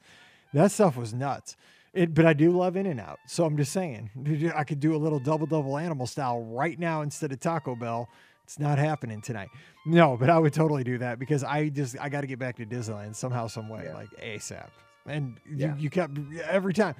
[0.54, 1.56] That stuff was nuts.
[1.98, 3.18] It, but I do love In-N-Out.
[3.26, 4.10] So I'm just saying,
[4.54, 8.08] I could do a little double double animal style right now instead of Taco Bell.
[8.44, 9.48] It's not happening tonight.
[9.84, 12.56] No, but I would totally do that because I just I got to get back
[12.56, 13.94] to Disneyland somehow, some way, Yeah.
[13.94, 14.68] like ASAP.
[15.06, 15.74] And Yeah.
[15.74, 16.16] you, you kept
[16.48, 16.94] every time.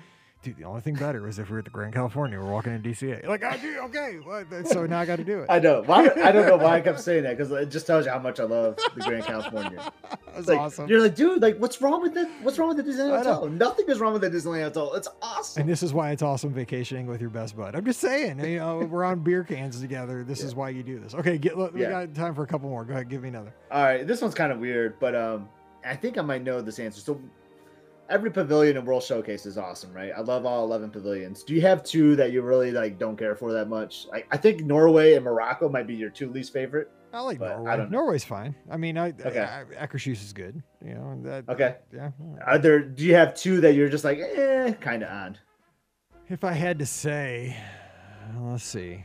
[0.48, 2.82] Dude, the only thing better is if we're at the Grand California, we're walking in
[2.82, 3.26] DCA.
[3.26, 4.18] Like, I do okay.
[4.26, 5.46] Well, so now I got to do it.
[5.50, 5.82] I know.
[5.82, 8.18] Why, I don't know why I kept saying that because it just tells you how
[8.18, 9.92] much I love the Grand California.
[10.34, 10.88] That's Like, awesome.
[10.88, 12.28] You're like, dude, like, what's wrong with it?
[12.42, 13.18] What's wrong with the Disneyland.
[13.18, 13.46] Hotel?
[13.48, 14.94] Nothing is wrong with the Disneyland Hotel.
[14.94, 15.60] It's awesome.
[15.60, 17.74] And this is why it's awesome vacationing with your best bud.
[17.74, 20.24] I'm just saying, you know, we're on beer cans together.
[20.24, 21.14] This is why you do this.
[21.14, 21.90] Okay, get, look, we Yeah.
[22.06, 22.84] got time for a couple more.
[22.84, 23.52] Go ahead, give me another.
[23.70, 25.48] All right, this one's kind of weird, but um,
[25.84, 27.00] I think I might know this answer.
[27.02, 27.20] So,
[28.08, 30.12] every pavilion in World Showcase is awesome, right?
[30.16, 31.42] I love all eleven pavilions.
[31.42, 34.06] Do you have two that you really like don't care for that much?
[34.12, 36.90] I, I think Norway and Morocco might be your two least favorite.
[37.12, 37.76] I like I Norway.
[37.78, 37.90] don't.
[37.90, 38.54] Norway's fine.
[38.70, 39.40] I mean, I, Okay.
[39.40, 40.62] I, Akershus is good.
[40.84, 41.48] You know that.
[41.48, 41.76] Okay.
[41.94, 42.10] Yeah.
[42.44, 42.80] Are there?
[42.80, 45.38] Do you have two that you're just like, eh, kind of on?
[46.28, 47.56] If I had to say,
[48.38, 49.02] let's see,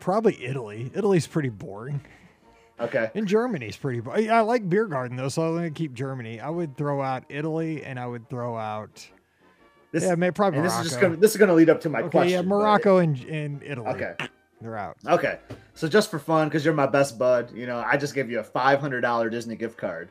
[0.00, 0.90] probably Italy.
[0.94, 2.00] Italy's pretty boring,
[2.80, 3.10] Okay.
[3.14, 4.28] and Germany's pretty.
[4.30, 6.40] I like beer garden though, so I'm gonna keep Germany.
[6.40, 9.06] I would throw out Italy, and I would throw out.
[9.92, 12.00] This, yeah, maybe probably this is just gonna this is gonna lead up to my
[12.02, 12.30] okay, question.
[12.32, 13.88] yeah, but- Morocco and, and Italy.
[13.88, 14.14] Okay.
[14.60, 14.96] they're out.
[15.06, 15.38] Okay.
[15.74, 18.38] So just for fun, because you're my best bud, you know, I just gave you
[18.40, 20.08] a five hundred dollar Disney gift card.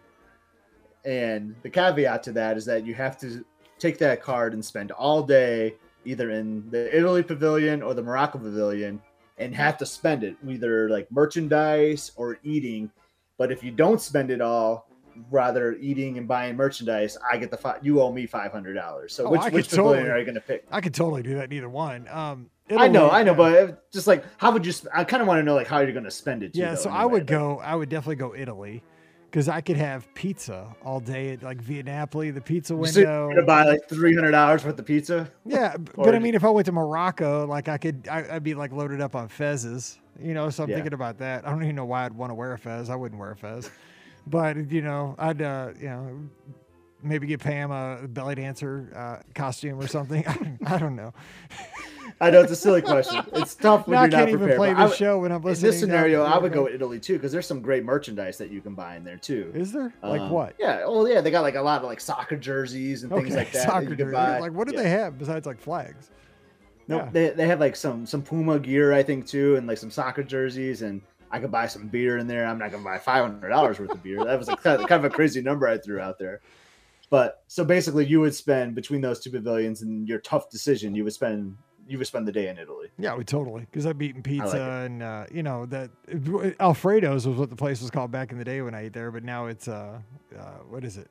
[1.06, 3.46] And the caveat to that is that you have to
[3.78, 8.38] take that card and spend all day either in the Italy pavilion or the Morocco
[8.38, 9.02] pavilion
[9.40, 12.92] and have to spend it either like merchandise or eating.
[13.38, 14.88] But if you don't spend it all,
[15.32, 17.80] rather eating and buying merchandise, I get the five.
[17.82, 19.14] You owe me five hundred dollars.
[19.14, 20.66] So Oh, which which totally- are you going to pick?
[20.72, 21.50] I could totally do that.
[21.50, 22.08] Neither one.
[22.10, 24.72] Um, I know, I know, uh, but just like how would you?
[24.76, 26.54] sp- I kind of want to know like how you're going to spend it.
[26.54, 26.76] Too, yeah.
[26.76, 27.60] though, So in I would like- go.
[27.60, 28.84] I would definitely go Italy,
[29.30, 33.30] because I could have pizza all day at like Via Napoli, the pizza window.
[33.30, 35.30] gonna buy like three hundred dollars worth of pizza.
[35.46, 38.44] Yeah, Or but I mean, if I went to Morocco, like I could, I, I'd
[38.44, 40.50] be like loaded up on fezzes, you know.
[40.50, 40.78] So I'm Yeah.
[40.78, 41.48] thinking about that.
[41.48, 42.90] I don't even know why I'd want to wear a fez.
[42.90, 43.70] I wouldn't wear a fez,
[44.28, 46.20] but you know, I'd, uh, you know,
[47.04, 50.26] maybe get Pam a belly dancer uh, costume or something.
[50.66, 51.14] I don't know.
[52.22, 53.24] I know it's a silly question.
[53.34, 54.58] It's tough when Now you're not can't even prepared.
[54.58, 55.68] play I this would- show when I'm listening.
[55.68, 58.50] in this scenario, I would go with Italy too because there's some great merchandise that
[58.52, 59.52] you can buy in there too.
[59.56, 60.56] Is there like Um, what?
[60.60, 60.82] Yeah.
[60.86, 63.52] Oh yeah, they got like a lot of like soccer jerseys and things Okay, like
[63.54, 63.66] that.
[63.66, 64.84] soccer can Like, what do Yeah.
[64.84, 66.10] they have besides like flags?
[66.88, 67.10] No, Yeah.
[67.12, 70.24] they they have like some some Puma gear I think too, and like some soccer
[70.24, 72.46] jerseys, and I could buy some beer in there.
[72.48, 74.26] I'm not gonna buy five hundred dollars worth of beer.
[74.26, 76.42] That was kind of, kind of a crazy number I threw out there.
[77.10, 81.04] But so basically, you would spend between those two pavilions, and your tough decision, you
[81.04, 81.58] would spend
[81.88, 82.90] you would spend the day in Italy.
[83.00, 84.86] Yeah, we totally because I've eaten pizza it.
[84.86, 85.90] and uh, you know that
[86.60, 89.12] Alfredo's was what the place was called back in the day when I ate there,
[89.12, 90.00] but now it's uh,
[90.38, 91.10] uh what is it?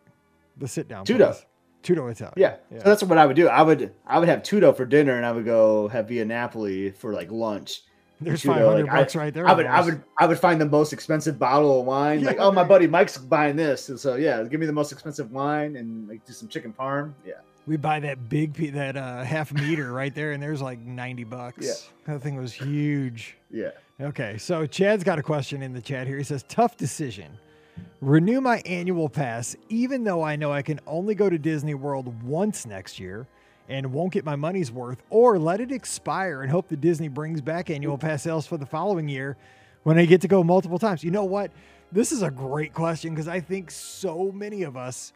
[0.57, 1.05] The sit down.
[1.05, 1.27] Tutto.
[1.27, 1.45] place.
[1.83, 2.35] Tutto Italian.
[2.37, 2.57] Yeah.
[2.71, 2.79] yeah.
[2.79, 3.49] So that's what I would do.
[3.49, 6.93] I would I would have Tutto for dinner, and I would go have Via Napoli
[6.93, 7.83] for like lunch.
[8.21, 9.47] There's five hundred like, I- bucks right there.
[9.47, 12.25] I would I would I would find the most expensive bottle of wine.
[12.25, 13.89] Like, oh my buddy Mike's buying this.
[13.91, 17.13] And so yeah, give me the most expensive wine and like do some chicken parm.
[17.25, 17.35] Yeah.
[17.69, 21.25] We buy that big pe- that uh, half meter right there, and there's like ninety
[21.25, 21.67] bucks.
[21.67, 22.13] Yeah.
[22.13, 23.37] That thing was huge.
[23.51, 23.71] Yeah.
[24.01, 26.17] Okay, so Chad's got a question in the chat here.
[26.17, 27.31] He says, "Tough decision:
[28.01, 32.23] renew my annual pass, even though I know I can only go to Disney World
[32.23, 33.27] once next year
[33.69, 37.41] and won't get my money's worth, or let it expire and hope that Disney brings
[37.41, 39.37] back annual pass sales for the following year
[39.83, 41.51] when I get to go multiple times." You know what?
[41.93, 45.13] This is a great question because I think so many of us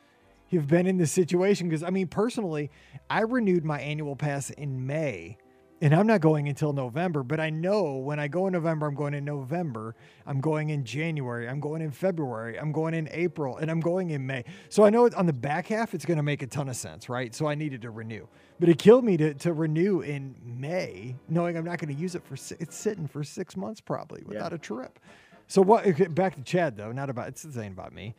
[0.52, 1.68] have been in this situation.
[1.68, 2.70] Because I mean, personally,
[3.10, 5.38] I renewed my annual pass in May
[5.82, 8.94] and I'm not going until November, but I know when I go in November, I'm
[8.94, 13.56] going in November, I'm going in January, I'm going in February, I'm going in April,
[13.56, 14.44] and I'm going in May.
[14.68, 17.08] So I know on the back half, it's going to make a ton of sense,
[17.08, 17.34] right?
[17.34, 18.28] So I needed to renew.
[18.60, 22.14] But it killed me to, to renew in May, knowing I'm not going to use
[22.14, 24.56] it for, it's sitting for six months probably without yeah.
[24.56, 25.00] a trip.
[25.48, 28.14] So what, back to Chad though, not about, it's the same about me.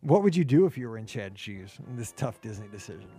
[0.00, 3.10] What would you do if you were in Chad's shoes in this tough Disney decision?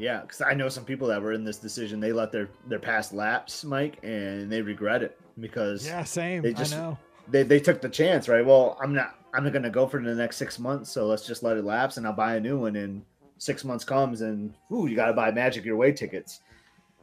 [0.00, 2.00] Yeah, because I know some people that were in this decision.
[2.00, 6.42] They let their their past lapse, Mike, and they regret it because yeah, same.
[6.42, 6.98] They just I know.
[7.28, 8.44] they they took the chance, right?
[8.44, 11.26] Well, I'm not I'm not going to go for the next six months, so let's
[11.26, 12.76] just let it lapse, and I'll buy a new one.
[12.76, 13.02] And
[13.36, 16.40] six months comes, and ooh, you got to buy Magic Your Way tickets.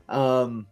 [0.09, 0.65] Um,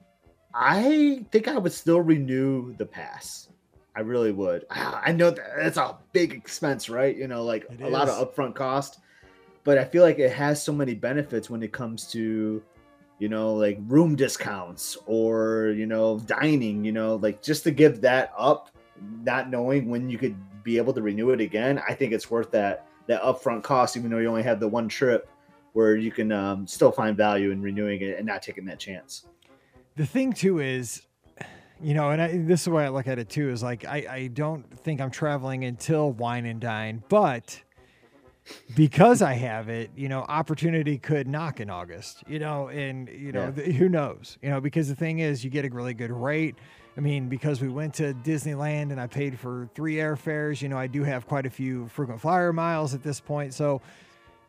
[0.52, 3.50] I think I would still renew the pass.
[3.96, 4.66] I really would.
[4.72, 7.16] I know that that's a big expense, right?
[7.16, 7.94] You know, like it a is.
[7.94, 9.00] lot of upfront cost
[9.66, 12.64] but I feel like it has so many benefits when it comes to,
[13.20, 18.00] you know, like room discounts or, you know, dining, you know, like just to give
[18.02, 18.70] that up,
[19.24, 21.82] not knowing when you could be able to renew it again.
[21.90, 24.88] I think it's worth that, that upfront cost, even though you only have the one
[24.88, 25.28] trip
[25.74, 29.26] where you can um, still find value in renewing it and not taking that chance.
[29.96, 31.02] The thing too is,
[31.82, 34.06] you know, and I, this is way I look at it too, is like, I,
[34.10, 37.62] I don't think I'm traveling until wine and dine, but
[38.76, 43.32] because I have it, you know, opportunity could knock in August, you know, and, you
[43.32, 43.72] know, yeah.
[43.72, 46.56] who knows, you know, because the thing is, you get a really good rate.
[46.98, 50.78] I mean, because we went to Disneyland and I paid for three airfares, you know,
[50.78, 53.54] I do have quite a few frequent flyer miles at this point.
[53.54, 53.82] So,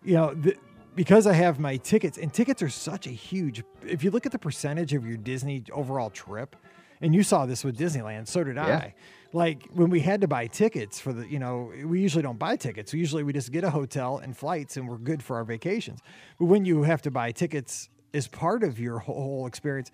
[0.05, 0.57] you know, the,
[0.95, 4.33] because I have my tickets, and tickets are such a huge, if you look at
[4.33, 6.57] the percentage of your Disney overall trip,
[7.03, 8.77] and you saw this with Disneyland, so did yeah.
[8.77, 8.95] I
[9.33, 12.57] like when we had to buy tickets for the, you know, we usually don't buy
[12.57, 12.93] tickets.
[12.95, 16.01] Usually we just get a hotel and flights and we're good for our vacations.
[16.39, 19.91] But when you have to buy tickets as part of your whole experience,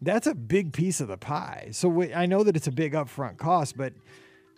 [0.00, 1.68] that's a big piece of the pie.
[1.72, 3.92] So we, I know that it's a big upfront cost, but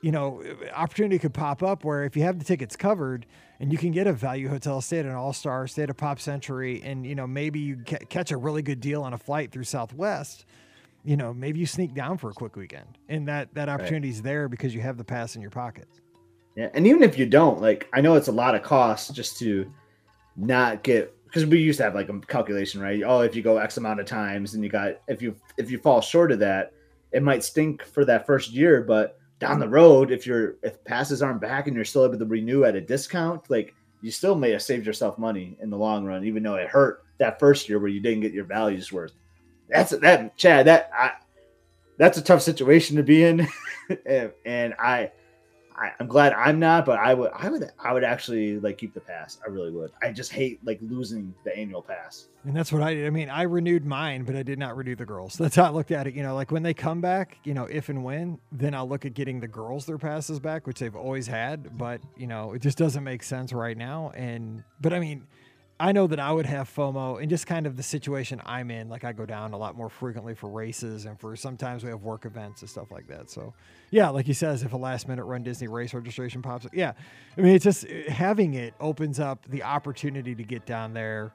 [0.01, 0.43] you know,
[0.75, 3.27] opportunity could pop up where if you have the tickets covered
[3.59, 5.95] and you can get a value hotel, stay at an All Star, stay at a
[5.95, 9.51] Pop Century, and you know maybe you catch a really good deal on a flight
[9.51, 10.45] through Southwest
[11.09, 14.17] you know, maybe you sneak down for a quick weekend, and that that opportunity is
[14.17, 14.25] right.
[14.25, 15.89] there because you have the pass in your pocket.
[16.55, 19.39] Yeah, and even if you don't, like, I know it's a lot of cost just
[19.39, 19.73] to
[20.37, 23.03] not get because we used to have like a calculation, right?
[23.03, 25.79] Oh, if you go X amount of times and you got if you if you
[25.79, 26.75] fall short of that,
[27.11, 31.23] it might stink for that first year, but down the road, if you're if passes
[31.23, 34.51] aren't back and you're still able to renew at a discount, like you still may
[34.51, 37.79] have saved yourself money in the long run, even though it hurt that first year
[37.79, 39.15] where you didn't get your values worth
[39.69, 40.67] that's that Chad.
[40.67, 41.13] That I,
[41.97, 43.49] that's a tough situation to be in,
[44.45, 45.11] and I,
[45.77, 46.87] I, am glad I'm not.
[46.87, 49.39] But I would, I would, I would actually like keep the pass.
[49.45, 49.91] I really would.
[50.03, 52.29] I just hate like losing the annual pass.
[52.45, 53.07] And that's what I did.
[53.07, 55.35] I mean, I renewed mine, but I did not renew the girls.
[55.35, 56.15] That's how I looked at it.
[56.15, 59.05] You know, like when they come back, you know, if and when, then I'll look
[59.05, 61.77] at getting the girls their passes back, which they've always had.
[61.77, 64.13] But you know, it just doesn't make sense right now.
[64.15, 65.27] And but I mean
[65.81, 68.89] I know that I would have FOMO and just kind of the situation I'm in.
[68.89, 72.03] Like I go down a lot more frequently for races and for sometimes we have
[72.03, 73.31] work events and stuff like that.
[73.31, 73.55] So,
[73.91, 76.95] yeah, like he says, if a last minute runDisney race registration pops up, yeah,
[77.37, 81.33] I mean, it's just eh, having it opens up the opportunity to get down there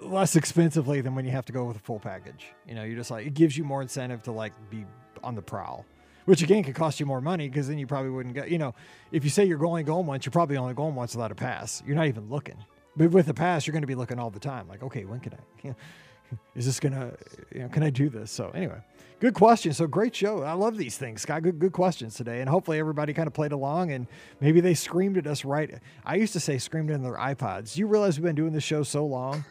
[0.00, 2.52] less expensively than when you have to go with a full package.
[2.68, 4.84] You know, you just like it gives you more incentive to like be
[5.22, 5.84] on the prowl
[6.26, 8.74] which again could cost you more money because then you probably wouldn't get, you know,
[9.12, 11.82] if you say you're only going once, you're probably only going once without a pass.
[11.86, 12.56] You're not even looking.
[12.96, 14.68] But with the pass, you're going to be looking all the time.
[14.68, 15.74] Like, okay, when can I?
[16.54, 17.12] Is this gonna?
[17.54, 18.30] You know, can I do this?
[18.30, 18.80] So anyway,
[19.20, 19.72] good question.
[19.72, 20.42] So great show.
[20.42, 21.42] I love these things, Scott.
[21.42, 24.06] Good, good questions today, and hopefully everybody kind of played along and
[24.40, 25.78] maybe they screamed at us right.
[26.04, 27.76] I used to say screamed in their iPods.
[27.76, 29.44] You realize we've been doing this show so long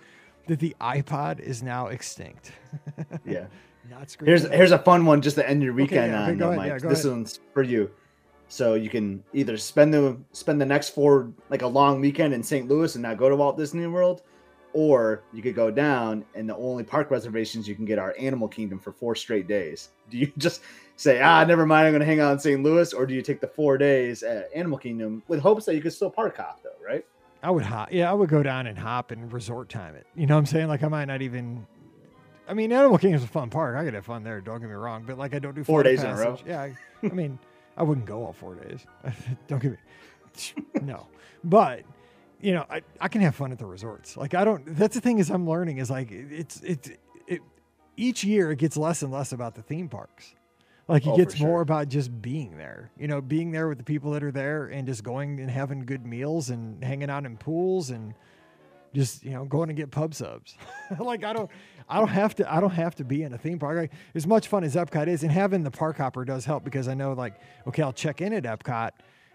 [0.48, 2.52] that the iPod is now extinct.
[3.26, 3.48] yeah.
[3.90, 6.68] Not Here's here's a fun one just to end your weekend okay, yeah, on, Mike.
[6.70, 7.18] Yeah, this ahead.
[7.18, 7.92] one's for you.
[8.54, 12.44] So you can either spend the spend the next four like a long weekend in
[12.44, 12.68] St.
[12.68, 14.22] Louis and not go to Walt Disney World,
[14.74, 18.48] or you could go down and the only park reservations you can get are Animal
[18.48, 19.90] Kingdom for four straight days.
[20.12, 20.62] Do you just
[20.98, 22.62] say, ah, never mind, I'm going to hang out in St.
[22.62, 25.82] Louis, or do you take the four days at Animal Kingdom with hopes that you
[25.82, 27.04] could still park hop though, right?
[27.42, 30.06] I would hop, yeah, I would go down and hop and resort time it.
[30.16, 30.68] You know what I'm saying?
[30.68, 31.66] Like I might not even.
[32.48, 33.76] I mean, Animal Kingdom's a fun park.
[33.76, 34.42] I could have fun there.
[34.42, 36.22] Don't get me wrong, but like I don't do four days passage.
[36.22, 36.38] in a row.
[36.46, 36.76] Yeah, I,
[37.08, 37.40] I mean.
[37.78, 38.86] I wouldn't go all four days.
[39.48, 39.78] don't give me
[40.82, 41.08] no,
[41.44, 41.84] but
[42.44, 44.18] you know, I, I can have fun at the resorts.
[44.18, 44.64] Like I don't.
[44.76, 46.90] That's the thing is I'm learning is like it's it's
[47.26, 47.42] it,
[47.96, 50.36] each year it gets less and less about the theme parks.
[50.90, 51.62] Like it oh, gets more sure.
[51.62, 52.92] about just being there.
[53.00, 55.86] You know, being there with the people that are there and just going and having
[55.86, 58.14] good meals and hanging out in pools and
[58.94, 60.58] just you know going to get pub subs.
[61.00, 61.50] like I don't
[61.90, 63.78] I don't have to I don't have to be in a theme park.
[63.78, 66.88] Like, as much fun as Epcot is, and having the park hopper does help because
[66.88, 67.36] I know like
[67.68, 68.92] okay I'll check in at Epcot,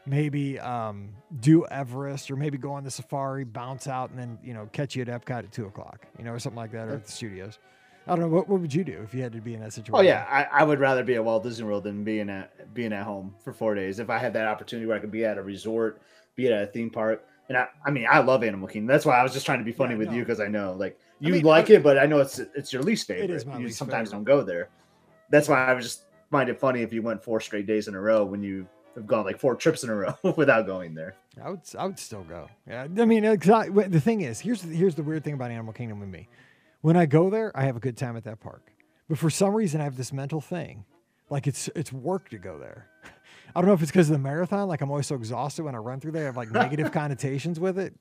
[0.06, 4.54] maybe um, do Everest or maybe go on the safari, bounce out, and then you
[4.54, 6.94] know catch you at Epcot at two o'clock, you know or something like that, or
[6.94, 7.58] at the studios.
[8.06, 9.74] I don't know what, what would you do if you had to be in that
[9.74, 9.94] situation.
[9.94, 12.94] Oh yeah, I, I would rather be at Walt Disney World than being at being
[12.94, 13.98] at home for four days.
[13.98, 16.00] If I had that opportunity where I could be at a resort,
[16.34, 18.86] be at a theme park, and I, I mean, I love Animal Kingdom.
[18.86, 20.14] That's why I was just trying to be funny Yeah, with no.
[20.14, 22.72] you because I know like you mean, like I- it, but I know it's it's
[22.72, 23.30] your least favorite.
[23.30, 24.24] is my you least sometimes favorite.
[24.24, 24.68] don't go there.
[25.30, 27.94] That's why I was just find it funny if you went four straight days in
[27.94, 31.14] a row when you have gone like four trips in a row without going there.
[31.42, 32.48] I would I would still go.
[32.66, 35.50] Yeah, I mean, uh, exa- wait, the thing is, here's here's the weird thing about
[35.50, 36.28] Animal Kingdom with me.
[36.80, 38.72] When I go there, I have a good time at that park,
[39.08, 40.84] but for some reason, I have this mental thing,
[41.30, 42.86] like it's it's work to go there.
[43.56, 44.68] I don't know if it's because of the marathon.
[44.68, 46.22] Like I'm always so exhausted when I run through there.
[46.24, 47.94] I have like negative connotations with it.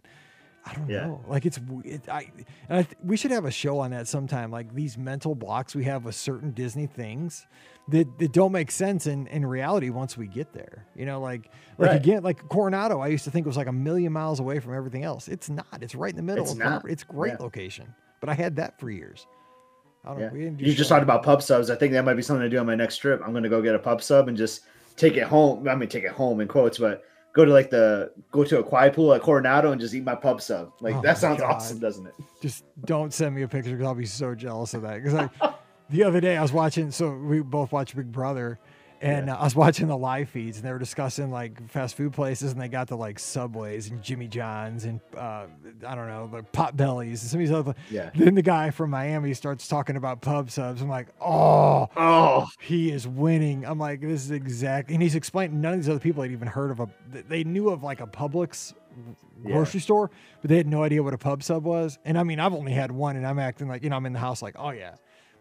[0.70, 1.08] I don't Yeah.
[1.08, 1.24] know.
[1.28, 2.30] Like it's it, I
[2.70, 4.52] and I th- we should have a show on that sometime.
[4.52, 7.46] Like these mental blocks we have with certain Disney things
[7.90, 10.86] that, that don't make sense in in reality once we get there.
[10.96, 11.96] You know, like like Right.
[11.96, 15.04] again, like Coronado, I used to think was like a million miles away from everything
[15.04, 15.28] else.
[15.28, 15.66] It's not.
[15.82, 16.44] It's right in the middle.
[16.44, 16.68] It's not.
[16.68, 16.94] property.
[16.94, 17.44] It's great Yeah.
[17.44, 17.94] location.
[18.20, 19.26] But I had that for years.
[20.04, 20.32] I don't Yeah.
[20.32, 21.70] We didn't do You just talked about pub subs.
[21.70, 23.22] I think that might be something to do on my next trip.
[23.24, 24.62] I'm going to go get a pub sub and just
[24.96, 25.68] take it home.
[25.68, 27.04] I mean, take it home in quotes, but
[27.34, 30.16] go to like the go to a quiet pool at Coronado and just eat my
[30.16, 30.72] pub sub.
[30.82, 31.56] Like Oh that sounds God.
[31.56, 32.14] awesome, doesn't it?
[32.42, 34.96] just don't send me a picture because I'll be so jealous of that.
[34.96, 35.32] Because like
[35.90, 38.60] the other day I was watching, so we both watched Big Brother,
[39.02, 39.36] and Yeah.
[39.36, 42.52] uh, I was watching the live feeds, and they were discussing like fast food places,
[42.52, 45.46] and they got to like Subways and Jimmy John's and uh,
[45.88, 47.76] I don't know, the Pot Bellies and some of these other.
[47.90, 48.10] Yeah.
[48.16, 50.82] Then the guy from Miami starts talking about pub subs.
[50.82, 53.66] I'm like, oh, Oh, he is winning.
[53.66, 54.90] I'm like, this is exact.
[54.92, 56.90] And he's explaining none of these other people had even heard of a.
[57.28, 58.74] They knew of like a Publix
[59.46, 59.52] Yeah.
[59.52, 60.10] grocery store,
[60.42, 62.00] but they had no idea what a pub sub was.
[62.06, 64.14] And I mean, I've only had one, and I'm acting like you know I'm in
[64.14, 64.96] the house like, oh yeah,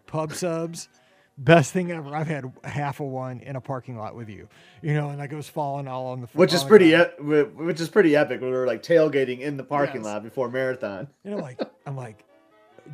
[0.05, 0.89] pub subs,
[1.37, 2.15] best thing ever.
[2.15, 4.47] I've had half a one in a parking lot with you,
[4.81, 6.41] you know, and like it was falling all on the floor.
[6.41, 8.41] which is pretty, ep- which is pretty epic.
[8.41, 10.05] We were like tailgating in the parking Yes.
[10.05, 11.07] lot before marathon.
[11.23, 12.23] And I'm like, I'm like,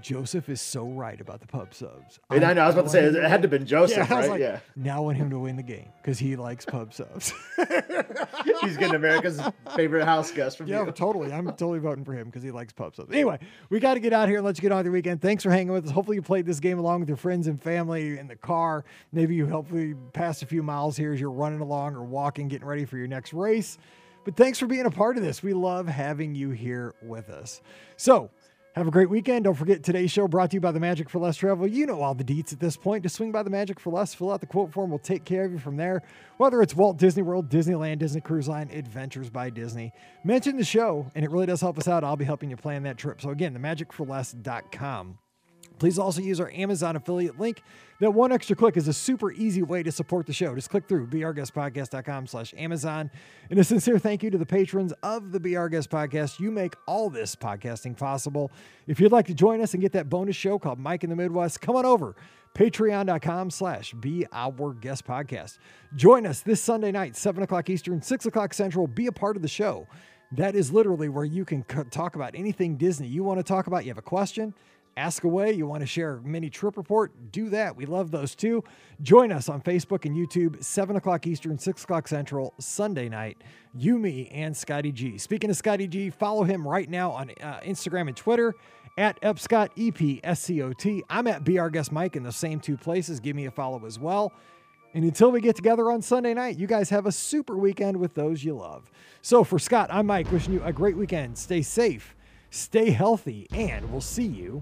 [0.01, 2.19] Joseph is so right about the pub subs.
[2.29, 4.13] And I know I was about to say it had to have been Joseph, Yeah,
[4.15, 4.29] right?
[4.29, 7.33] like, yeah, Now I want him to win the game because he likes pub subs.
[8.61, 9.41] he's getting America's
[9.75, 10.91] favorite house guest from Yeah, you.
[10.91, 11.31] totally.
[11.31, 13.11] I'm totally voting for him because he likes pub subs.
[13.13, 13.39] Anyway,
[13.69, 15.21] we got to get out here and let you get on with your weekend.
[15.21, 15.91] Thanks for hanging with us.
[15.91, 18.85] Hopefully, you played this game along with your friends and family in the car.
[19.11, 22.67] Maybe you hopefully passed a few miles here as you're running along or walking, getting
[22.67, 23.77] ready for your next race.
[24.25, 25.43] But thanks for being a part of this.
[25.43, 27.61] We love having you here with us.
[27.97, 28.29] So,
[28.73, 29.45] have a great weekend.
[29.45, 31.67] Don't forget today's show brought to you by the Magic for Less Travel.
[31.67, 33.03] You know all the deets at this point.
[33.03, 34.89] Just swing by the Magic for Less, fill out the quote form.
[34.89, 36.01] We'll take care of you from there.
[36.37, 39.93] Whether it's Walt Disney World, Disneyland, Disney Cruise Line, Adventures by Disney,
[40.23, 42.03] mention the show, and it really does help us out.
[42.03, 43.21] I'll be helping you plan that trip.
[43.21, 45.19] So again, themagicforless.com.
[45.83, 47.61] Please also use our Amazon affiliate link.
[47.99, 50.55] That one extra click is a super easy way to support the show.
[50.55, 53.11] Just click through beourguestpodcast.com slash Amazon.
[53.49, 56.39] And a sincere thank you to the patrons of the Our Guest Podcast.
[56.39, 58.49] You make all this podcasting possible.
[58.87, 61.17] If you'd like to join us and get that bonus show called Mike in the
[61.17, 62.15] Midwest, come on over.
[62.55, 65.57] Patreon.com slash Be Our Guest Podcast.
[65.97, 68.87] Join us this Sunday night, 7 o'clock Eastern, 6 o'clock Central.
[68.87, 69.89] Be a part of the show.
[70.31, 73.83] That is literally where you can talk about anything Disney you want to talk about.
[73.83, 74.55] You have a question,
[74.97, 75.51] ask away.
[75.53, 77.75] You want to share a mini trip report, do that.
[77.75, 78.63] We love those too.
[79.01, 83.37] Join us on Facebook and YouTube, 7 o'clock Eastern, 6 o'clock Central, Sunday night.
[83.75, 85.17] You, me, and Scotty G.
[85.17, 88.53] Speaking of Scotty G, follow him right now on uh, Instagram and Twitter
[88.97, 91.03] at Epscott, E P S C O T.
[91.09, 93.19] I'm at Our Guest Mike in the same two places.
[93.19, 94.31] Give me a follow as well.
[94.93, 98.13] And until we get together on Sunday night, you guys have a super weekend with
[98.13, 98.91] those you love.
[99.23, 101.35] So for Scott, I'm Mike, wishing you a great weekend.
[101.37, 102.15] Stay safe,
[102.51, 104.61] stay healthy, and we'll see you